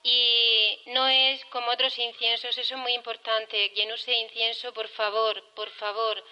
Y 0.03 0.79
no 0.87 1.07
es 1.07 1.43
como 1.45 1.71
otros 1.71 1.97
inciensos, 1.99 2.57
eso 2.57 2.75
es 2.75 2.79
muy 2.79 2.93
importante. 2.93 3.71
Quien 3.73 3.91
use 3.91 4.13
incienso, 4.13 4.73
por 4.73 4.87
favor, 4.87 5.43
por 5.55 5.69
favor, 5.71 6.23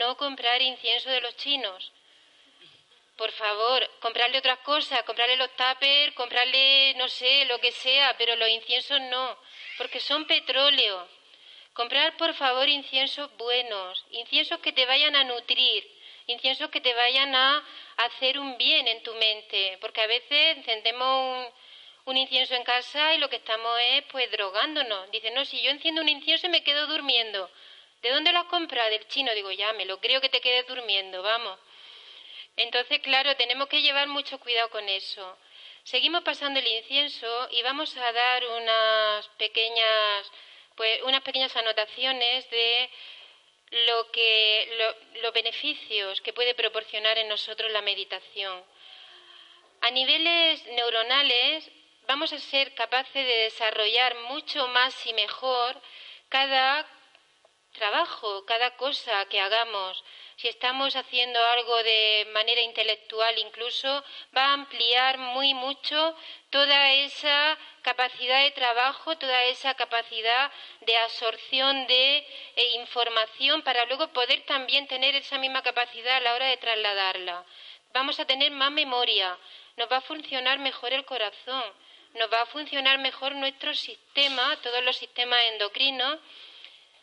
no 0.00 0.16
comprar 0.16 0.62
incienso 0.62 1.10
de 1.10 1.20
los 1.20 1.36
chinos. 1.36 1.92
Por 3.16 3.32
favor, 3.32 3.90
comprarle 4.00 4.38
otras 4.38 4.58
cosas, 4.58 5.02
comprarle 5.04 5.36
los 5.36 5.50
tuppers, 5.56 6.14
comprarle, 6.14 6.94
no 6.94 7.08
sé, 7.08 7.46
lo 7.46 7.58
que 7.60 7.72
sea, 7.72 8.14
pero 8.18 8.36
los 8.36 8.48
inciensos 8.48 9.00
no 9.00 9.38
porque 9.76 10.00
son 10.00 10.26
petróleo. 10.26 11.08
Comprar, 11.72 12.16
por 12.16 12.32
favor, 12.34 12.68
inciensos 12.68 13.34
buenos, 13.36 14.04
inciensos 14.10 14.58
que 14.60 14.72
te 14.72 14.86
vayan 14.86 15.14
a 15.14 15.24
nutrir, 15.24 15.86
inciensos 16.26 16.70
que 16.70 16.80
te 16.80 16.94
vayan 16.94 17.34
a 17.34 17.62
hacer 17.98 18.38
un 18.38 18.56
bien 18.56 18.88
en 18.88 19.02
tu 19.02 19.14
mente, 19.14 19.76
porque 19.80 20.00
a 20.00 20.06
veces 20.06 20.56
encendemos 20.56 21.46
un, 21.46 21.52
incienso 22.14 22.54
en 22.54 22.62
casa 22.62 23.14
y 23.14 23.18
lo 23.18 23.28
que 23.28 23.36
estamos 23.36 23.76
es 23.90 24.04
pues 24.12 24.30
drogándonos. 24.30 25.10
Dice, 25.10 25.30
no, 25.32 25.44
si 25.44 25.60
yo 25.60 25.70
enciendo 25.70 26.02
un 26.02 26.08
incienso 26.08 26.46
y 26.46 26.50
me 26.50 26.62
quedo 26.62 26.86
durmiendo. 26.86 27.50
¿De 28.02 28.10
dónde 28.10 28.32
lo 28.32 28.38
has 28.38 28.44
comprado? 28.46 28.90
Del 28.90 29.08
chino. 29.08 29.34
Digo, 29.34 29.50
ya, 29.50 29.72
me 29.72 29.84
lo 29.86 29.98
creo 29.98 30.20
que 30.20 30.28
te 30.28 30.40
quedes 30.40 30.66
durmiendo, 30.66 31.22
vamos. 31.22 31.58
Entonces, 32.56 33.00
claro, 33.00 33.34
tenemos 33.36 33.68
que 33.68 33.82
llevar 33.82 34.06
mucho 34.06 34.38
cuidado 34.38 34.70
con 34.70 34.88
eso. 34.88 35.36
Seguimos 35.82 36.22
pasando 36.22 36.60
el 36.60 36.66
incienso 36.66 37.48
y 37.50 37.62
vamos 37.62 37.96
a 37.96 38.12
dar 38.12 38.44
unas 38.44 39.28
pequeñas, 39.38 40.32
pues, 40.74 41.02
unas 41.02 41.22
pequeñas 41.22 41.54
anotaciones 41.56 42.48
de 42.50 42.90
lo 43.88 44.10
que, 44.10 44.94
los 45.22 45.32
beneficios 45.32 46.20
que 46.20 46.32
puede 46.32 46.54
proporcionar 46.54 47.18
en 47.18 47.28
nosotros 47.28 47.70
la 47.72 47.82
meditación. 47.82 48.64
A 49.82 49.90
niveles 49.90 50.64
neuronales 50.66 51.70
vamos 52.08 52.32
a 52.32 52.38
ser 52.38 52.74
capaces 52.74 53.14
de 53.14 53.36
desarrollar 53.48 54.14
mucho 54.28 54.68
más 54.68 54.94
y 55.06 55.12
mejor 55.12 55.80
cada 56.28 56.86
trabajo, 57.72 58.44
cada 58.46 58.76
cosa 58.76 59.24
que 59.26 59.40
hagamos 59.40 60.02
si 60.36 60.48
estamos 60.48 60.94
haciendo 60.96 61.42
algo 61.42 61.82
de 61.82 62.28
manera 62.34 62.60
intelectual 62.60 63.38
incluso, 63.38 64.04
va 64.36 64.44
a 64.44 64.52
ampliar 64.52 65.16
muy 65.16 65.54
mucho 65.54 66.14
toda 66.50 66.92
esa 66.92 67.56
capacidad 67.80 68.42
de 68.42 68.50
trabajo, 68.50 69.16
toda 69.16 69.44
esa 69.44 69.72
capacidad 69.74 70.52
de 70.82 70.96
absorción 70.98 71.86
de 71.86 72.18
eh, 72.18 72.70
información 72.74 73.62
para 73.62 73.86
luego 73.86 74.08
poder 74.08 74.42
también 74.42 74.86
tener 74.86 75.14
esa 75.14 75.38
misma 75.38 75.62
capacidad 75.62 76.16
a 76.16 76.20
la 76.20 76.34
hora 76.34 76.46
de 76.48 76.58
trasladarla. 76.58 77.44
Vamos 77.94 78.20
a 78.20 78.26
tener 78.26 78.50
más 78.50 78.70
memoria, 78.70 79.38
nos 79.78 79.90
va 79.90 79.98
a 79.98 80.02
funcionar 80.02 80.58
mejor 80.58 80.92
el 80.92 81.06
corazón, 81.06 81.64
nos 82.16 82.32
va 82.32 82.42
a 82.42 82.46
funcionar 82.46 82.98
mejor 82.98 83.34
nuestro 83.34 83.74
sistema, 83.74 84.56
todos 84.62 84.82
los 84.84 84.96
sistemas 84.96 85.40
endocrinos 85.52 86.18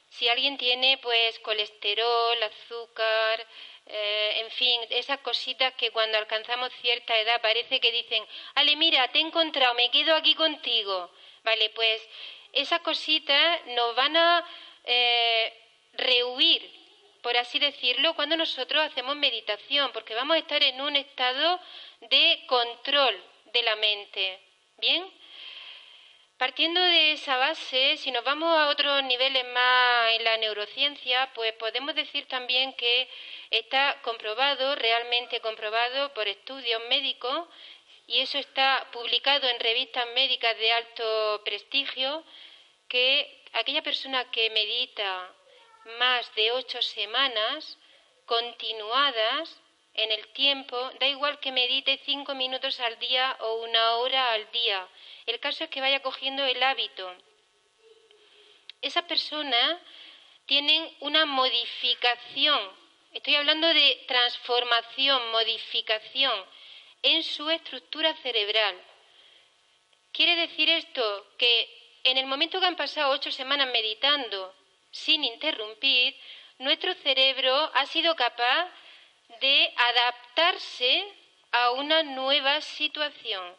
Si 0.09 0.29
alguien 0.29 0.57
tiene 0.57 0.99
pues 0.99 1.39
colesterol, 1.39 2.37
azúcar, 2.43 3.47
eh, 3.85 4.41
en 4.41 4.51
fin, 4.51 4.79
esas 4.89 5.19
cositas 5.19 5.73
que 5.73 5.91
cuando 5.91 6.17
alcanzamos 6.17 6.71
cierta 6.81 7.17
edad 7.17 7.41
parece 7.41 7.79
que 7.79 7.91
dicen, 7.91 8.23
Ale, 8.55 8.75
mira, 8.75 9.07
te 9.09 9.17
he 9.19 9.21
encontrado, 9.21 9.73
me 9.73 9.89
quedo 9.89 10.15
aquí 10.15 10.35
contigo. 10.35 11.11
Vale, 11.43 11.69
pues 11.71 12.07
esas 12.53 12.81
cositas 12.81 13.65
nos 13.67 13.95
van 13.95 14.15
a 14.15 14.47
eh, 14.85 15.53
rehuir, 15.93 16.61
por 17.21 17.35
así 17.35 17.59
decirlo, 17.59 18.13
cuando 18.13 18.37
nosotros 18.37 18.85
hacemos 18.85 19.15
meditación, 19.15 19.91
porque 19.91 20.15
vamos 20.15 20.35
a 20.35 20.39
estar 20.39 20.61
en 20.63 20.79
un 20.79 20.95
estado 20.95 21.59
de 22.01 22.43
control 22.47 23.21
de 23.45 23.63
la 23.63 23.75
mente. 23.75 24.52
¿Bien? 24.83 25.09
Partiendo 26.37 26.81
de 26.81 27.13
esa 27.13 27.37
base, 27.37 27.95
si 27.95 28.11
nos 28.11 28.25
vamos 28.25 28.49
a 28.49 28.67
otros 28.67 29.01
niveles 29.03 29.45
más 29.53 30.11
en 30.15 30.25
la 30.25 30.35
neurociencia, 30.35 31.31
pues 31.33 31.53
podemos 31.53 31.95
decir 31.95 32.27
también 32.27 32.73
que 32.73 33.09
está 33.49 34.01
comprobado, 34.01 34.75
realmente 34.75 35.39
comprobado 35.39 36.13
por 36.13 36.27
estudios 36.27 36.81
médicos, 36.89 37.47
y 38.07 38.19
eso 38.19 38.37
está 38.37 38.89
publicado 38.91 39.47
en 39.47 39.61
revistas 39.61 40.05
médicas 40.15 40.57
de 40.57 40.73
alto 40.73 41.41
prestigio, 41.45 42.25
que 42.89 43.41
aquella 43.53 43.83
persona 43.83 44.29
que 44.31 44.49
medita 44.49 45.33
más 45.97 46.35
de 46.35 46.51
ocho 46.51 46.81
semanas 46.81 47.79
continuadas 48.25 49.62
en 49.93 50.11
el 50.11 50.27
tiempo, 50.29 50.77
da 50.99 51.07
igual 51.07 51.39
que 51.39 51.51
medite 51.51 51.99
cinco 52.05 52.33
minutos 52.35 52.79
al 52.79 52.97
día 52.99 53.37
o 53.39 53.61
una 53.63 53.97
hora 53.97 54.33
al 54.33 54.49
día. 54.51 54.87
El 55.25 55.39
caso 55.39 55.63
es 55.63 55.69
que 55.69 55.81
vaya 55.81 56.01
cogiendo 56.01 56.43
el 56.45 56.61
hábito. 56.63 57.15
Esas 58.81 59.03
personas 59.03 59.79
tienen 60.45 60.89
una 60.99 61.25
modificación, 61.25 62.59
estoy 63.13 63.35
hablando 63.35 63.67
de 63.67 64.03
transformación, 64.07 65.31
modificación 65.31 66.45
en 67.03 67.23
su 67.23 67.49
estructura 67.49 68.13
cerebral. 68.15 68.75
Quiere 70.11 70.35
decir 70.35 70.69
esto 70.69 71.27
que 71.37 71.99
en 72.03 72.17
el 72.17 72.25
momento 72.25 72.59
que 72.59 72.65
han 72.65 72.75
pasado 72.75 73.11
ocho 73.11 73.31
semanas 73.31 73.67
meditando 73.71 74.53
sin 74.91 75.23
interrumpir, 75.23 76.15
nuestro 76.59 76.93
cerebro 76.95 77.71
ha 77.73 77.85
sido 77.85 78.15
capaz 78.15 78.69
de 79.39 79.73
adaptarse 79.75 81.05
a 81.51 81.71
una 81.71 82.03
nueva 82.03 82.61
situación. 82.61 83.55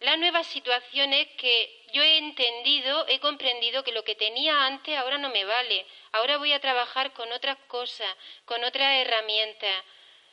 La 0.00 0.16
nueva 0.16 0.44
situación 0.44 1.12
es 1.12 1.26
que 1.36 1.84
yo 1.92 2.02
he 2.02 2.18
entendido, 2.18 3.06
he 3.08 3.18
comprendido 3.18 3.82
que 3.82 3.92
lo 3.92 4.04
que 4.04 4.14
tenía 4.14 4.64
antes 4.64 4.96
ahora 4.96 5.18
no 5.18 5.28
me 5.30 5.44
vale. 5.44 5.86
Ahora 6.12 6.36
voy 6.38 6.52
a 6.52 6.60
trabajar 6.60 7.12
con 7.12 7.32
otras 7.32 7.58
cosas, 7.66 8.14
con 8.44 8.62
otras 8.62 9.04
herramientas 9.04 9.84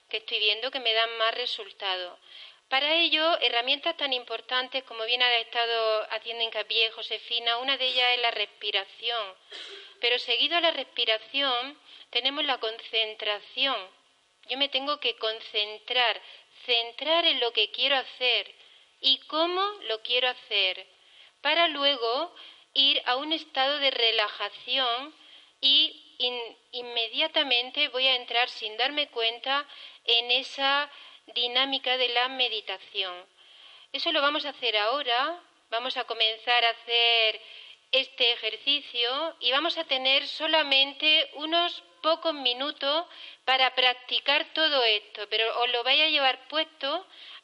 que 0.08 0.18
estoy 0.18 0.38
viendo 0.38 0.70
que 0.70 0.80
me 0.80 0.94
dan 0.94 1.18
más 1.18 1.34
resultados. 1.34 2.20
Para 2.70 2.96
ello, 2.96 3.40
herramientas 3.42 3.96
tan 3.98 4.14
importantes 4.14 4.84
como 4.84 5.04
bien 5.06 5.22
ha 5.22 5.36
estado 5.38 6.08
haciendo 6.12 6.44
hincapié 6.44 6.92
Josefina, 6.92 7.58
una 7.58 7.78
de 7.78 7.86
ellas 7.86 8.16
es 8.16 8.22
la 8.22 8.32
respiración. 8.32 9.36
Pero 10.00 10.20
seguido 10.20 10.58
a 10.58 10.62
la 10.62 10.72
respiración 10.72 11.80
tenemos 12.10 12.44
la 12.46 12.60
concentración. 12.60 13.76
Yo 14.48 14.58
me 14.58 14.70
tengo 14.70 15.00
que 15.00 15.16
concentrar, 15.18 16.22
centrar 16.66 17.26
en 17.26 17.40
lo 17.40 17.52
que 17.52 17.72
quiero 17.72 17.96
hacer 17.96 18.54
y 19.02 19.18
cómo 19.28 19.62
lo 19.88 20.02
quiero 20.02 20.30
hacer, 20.30 20.88
para 21.42 21.68
luego 21.68 22.36
ir 22.74 23.02
a 23.06 23.16
un 23.16 23.34
estado 23.34 23.80
de 23.80 23.92
relajación 23.92 25.16
y 25.62 26.02
inmediatamente 26.72 27.90
voy 27.90 28.08
a 28.08 28.16
entrar 28.16 28.50
sin 28.50 28.78
darme 28.78 29.10
cuenta 29.10 29.68
en 30.04 30.32
esa 30.32 30.90
dinámica 31.28 31.98
de 31.98 32.10
la 32.10 32.30
meditación. 32.30 33.14
Eso 33.92 34.12
lo 34.12 34.22
vamos 34.22 34.46
a 34.46 34.50
hacer 34.50 34.78
ahora, 34.78 35.42
vamos 35.70 35.98
a 35.98 36.04
comenzar 36.04 36.64
a 36.64 36.70
hacer 36.70 37.42
este 37.92 38.34
ejercicio 38.34 39.36
y 39.40 39.52
vamos 39.52 39.78
a 39.78 39.86
tener 39.86 40.28
solamente 40.28 41.32
unos 41.36 41.84
pocos 42.06 42.36
minutos 42.36 43.08
para 43.46 43.74
practicar 43.74 44.54
todo 44.54 44.84
esto, 44.84 45.28
pero 45.28 45.46
os 45.62 45.68
lo 45.72 45.84
vais 45.84 46.04
a 46.04 46.14
llevar 46.14 46.48
puesto 46.48 46.88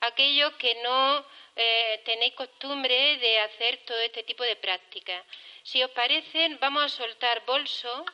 aquellos 0.02 0.54
que 0.62 0.72
no 0.84 1.26
eh, 1.56 2.00
tenéis 2.06 2.36
costumbre 2.36 3.18
de 3.18 3.40
hacer 3.40 3.78
todo 3.88 4.00
este 4.02 4.22
tipo 4.22 4.44
de 4.44 4.56
prácticas. 4.56 5.26
Si 5.64 5.82
os 5.82 5.90
parece, 5.90 6.40
vamos 6.62 6.84
a 6.84 6.90
soltar 6.90 7.44
bolso. 7.44 8.06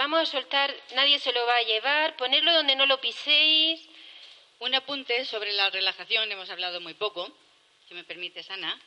Vamos 0.00 0.20
a 0.22 0.26
soltar, 0.26 0.74
nadie 0.94 1.18
se 1.18 1.32
lo 1.32 1.44
va 1.44 1.56
a 1.56 1.68
llevar, 1.72 2.16
ponerlo 2.16 2.50
donde 2.54 2.74
no 2.74 2.86
lo 2.86 3.02
piséis. 3.02 3.86
Un 4.60 4.74
apunte 4.74 5.26
sobre 5.26 5.52
la 5.52 5.68
relajación, 5.68 6.32
hemos 6.32 6.48
hablado 6.48 6.80
muy 6.80 6.94
poco, 6.94 7.30
si 7.86 7.92
me 7.92 8.04
permite, 8.04 8.40
Ana, 8.48 8.80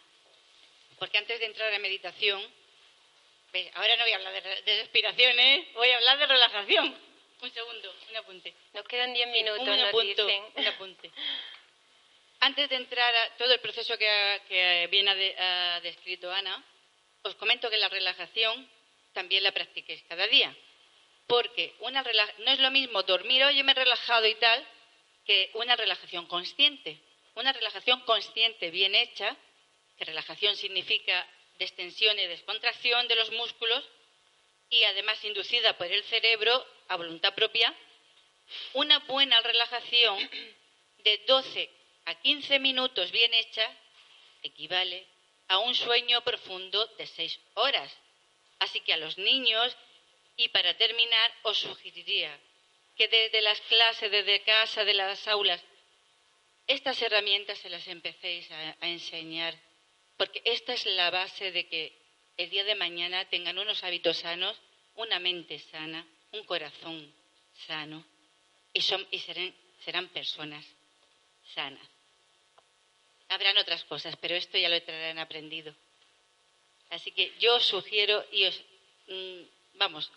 porque 0.97 1.19
antes 1.19 1.39
de 1.39 1.45
entrar 1.45 1.71
a 1.71 1.77
meditación, 1.77 2.41
ahora 3.73 3.95
no 3.97 4.03
voy 4.03 4.13
a 4.13 4.15
hablar 4.15 4.43
de, 4.43 4.81
respiraciones, 4.81 5.73
voy 5.73 5.89
a 5.89 5.97
hablar 5.97 6.17
de 6.17 6.27
relajación. 6.27 6.97
Un 7.41 7.51
segundo, 7.51 7.93
un 8.09 8.15
apunte. 8.15 8.53
Nos 8.73 8.85
quedan 8.85 9.13
diez 9.13 9.27
minutos, 9.27 9.67
un, 9.67 9.69
un 9.69 10.67
apunte. 10.67 11.11
Antes 12.39 12.69
de 12.69 12.75
entrar 12.75 13.15
a 13.15 13.37
todo 13.37 13.53
el 13.53 13.59
proceso 13.59 13.97
que, 13.97 14.87
bien 14.89 15.07
ha, 15.07 15.79
descrito 15.81 16.31
Ana, 16.31 16.63
os 17.21 17.35
comento 17.35 17.69
que 17.69 17.77
la 17.77 17.89
relajación 17.89 18.69
también 19.13 19.43
la 19.43 19.51
practiquéis 19.51 20.03
cada 20.09 20.27
día. 20.27 20.55
Porque 21.27 21.73
una 21.79 22.03
no 22.03 22.51
es 22.51 22.59
lo 22.59 22.71
mismo 22.71 23.03
dormir, 23.03 23.43
hoy 23.45 23.63
me 23.63 23.71
he 23.71 23.75
relajado 23.75 24.27
y 24.27 24.35
tal, 24.35 24.67
que 25.25 25.51
una 25.53 25.75
relajación 25.75 26.25
consciente. 26.27 26.99
Una 27.35 27.53
relajación 27.53 28.01
consciente 28.01 28.71
bien 28.71 28.93
hecha, 28.93 29.37
que 29.97 30.05
relajación 30.05 30.55
significa 30.57 31.25
extensión 31.59 32.17
y 32.19 32.27
descontracción 32.27 33.07
de 33.07 33.15
los 33.15 33.31
músculos 33.31 33.83
y 34.69 34.83
además 34.83 35.23
inducida 35.23 35.77
por 35.77 35.87
el 35.87 36.03
cerebro 36.03 36.65
a 36.87 36.95
voluntad 36.95 37.33
propia, 37.35 37.73
una 38.73 38.99
buena 38.99 39.39
relajación 39.41 40.29
de 40.99 41.17
12 41.27 41.69
a 42.05 42.15
15 42.15 42.59
minutos 42.59 43.11
bien 43.11 43.33
hecha 43.33 43.69
equivale 44.41 45.05
a 45.47 45.59
un 45.59 45.75
sueño 45.75 46.21
profundo 46.23 46.85
de 46.97 47.05
6 47.05 47.39
horas. 47.55 47.95
Así 48.59 48.79
que 48.81 48.93
a 48.93 48.97
los 48.97 49.17
niños, 49.17 49.75
y 50.35 50.49
para 50.49 50.75
terminar, 50.77 51.33
os 51.43 51.59
sugeriría 51.59 52.37
que 52.95 53.07
desde 53.07 53.41
las 53.41 53.59
clases, 53.61 54.11
desde 54.11 54.41
casa, 54.43 54.83
de 54.85 54.93
las 54.93 55.27
aulas, 55.27 55.61
estas 56.67 57.01
herramientas 57.01 57.59
se 57.59 57.69
las 57.69 57.87
empecéis 57.87 58.49
a, 58.51 58.77
a 58.79 58.87
enseñar, 58.87 59.53
porque 60.17 60.41
esta 60.45 60.73
es 60.73 60.85
la 60.85 61.09
base 61.09 61.51
de 61.51 61.67
que 61.67 61.97
el 62.37 62.49
día 62.49 62.63
de 62.63 62.75
mañana 62.75 63.29
tengan 63.29 63.57
unos 63.57 63.83
hábitos 63.83 64.17
sanos, 64.17 64.59
una 64.95 65.19
mente 65.19 65.59
sana, 65.59 66.05
un 66.31 66.43
corazón 66.45 67.13
sano 67.67 68.05
y, 68.73 68.81
serán 68.81 70.07
personas 70.09 70.65
sanas. 71.53 71.87
Habrán 73.29 73.57
otras 73.57 73.83
cosas, 73.85 74.15
pero 74.17 74.35
esto 74.35 74.57
ya 74.57 74.69
lo 74.69 74.81
traerán 74.81 75.19
aprendido. 75.19 75.75
Así 76.89 77.11
que 77.11 77.33
yo 77.39 77.55
os 77.55 77.65
sugiero 77.65 78.25
y 78.31 78.45
os, 78.45 78.61
mm, 79.07 79.41
vamos, 79.75 80.11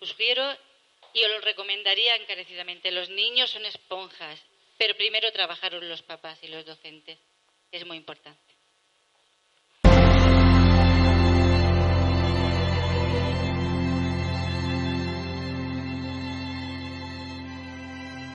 os 0.00 0.08
sugiero 0.08 0.56
y 1.12 1.22
os 1.24 1.30
lo 1.30 1.40
recomendaría 1.40 2.16
encarecidamente. 2.16 2.90
Los 2.90 3.10
niños 3.10 3.50
son 3.50 3.64
esponjas, 3.66 4.40
pero 4.78 4.96
primero 4.96 5.32
trabajaron 5.32 5.88
los 5.88 6.02
papás 6.02 6.42
y 6.42 6.48
los 6.48 6.64
docentes. 6.64 7.18
Es 7.70 7.84
muy 7.86 7.96
importante. 7.96 8.51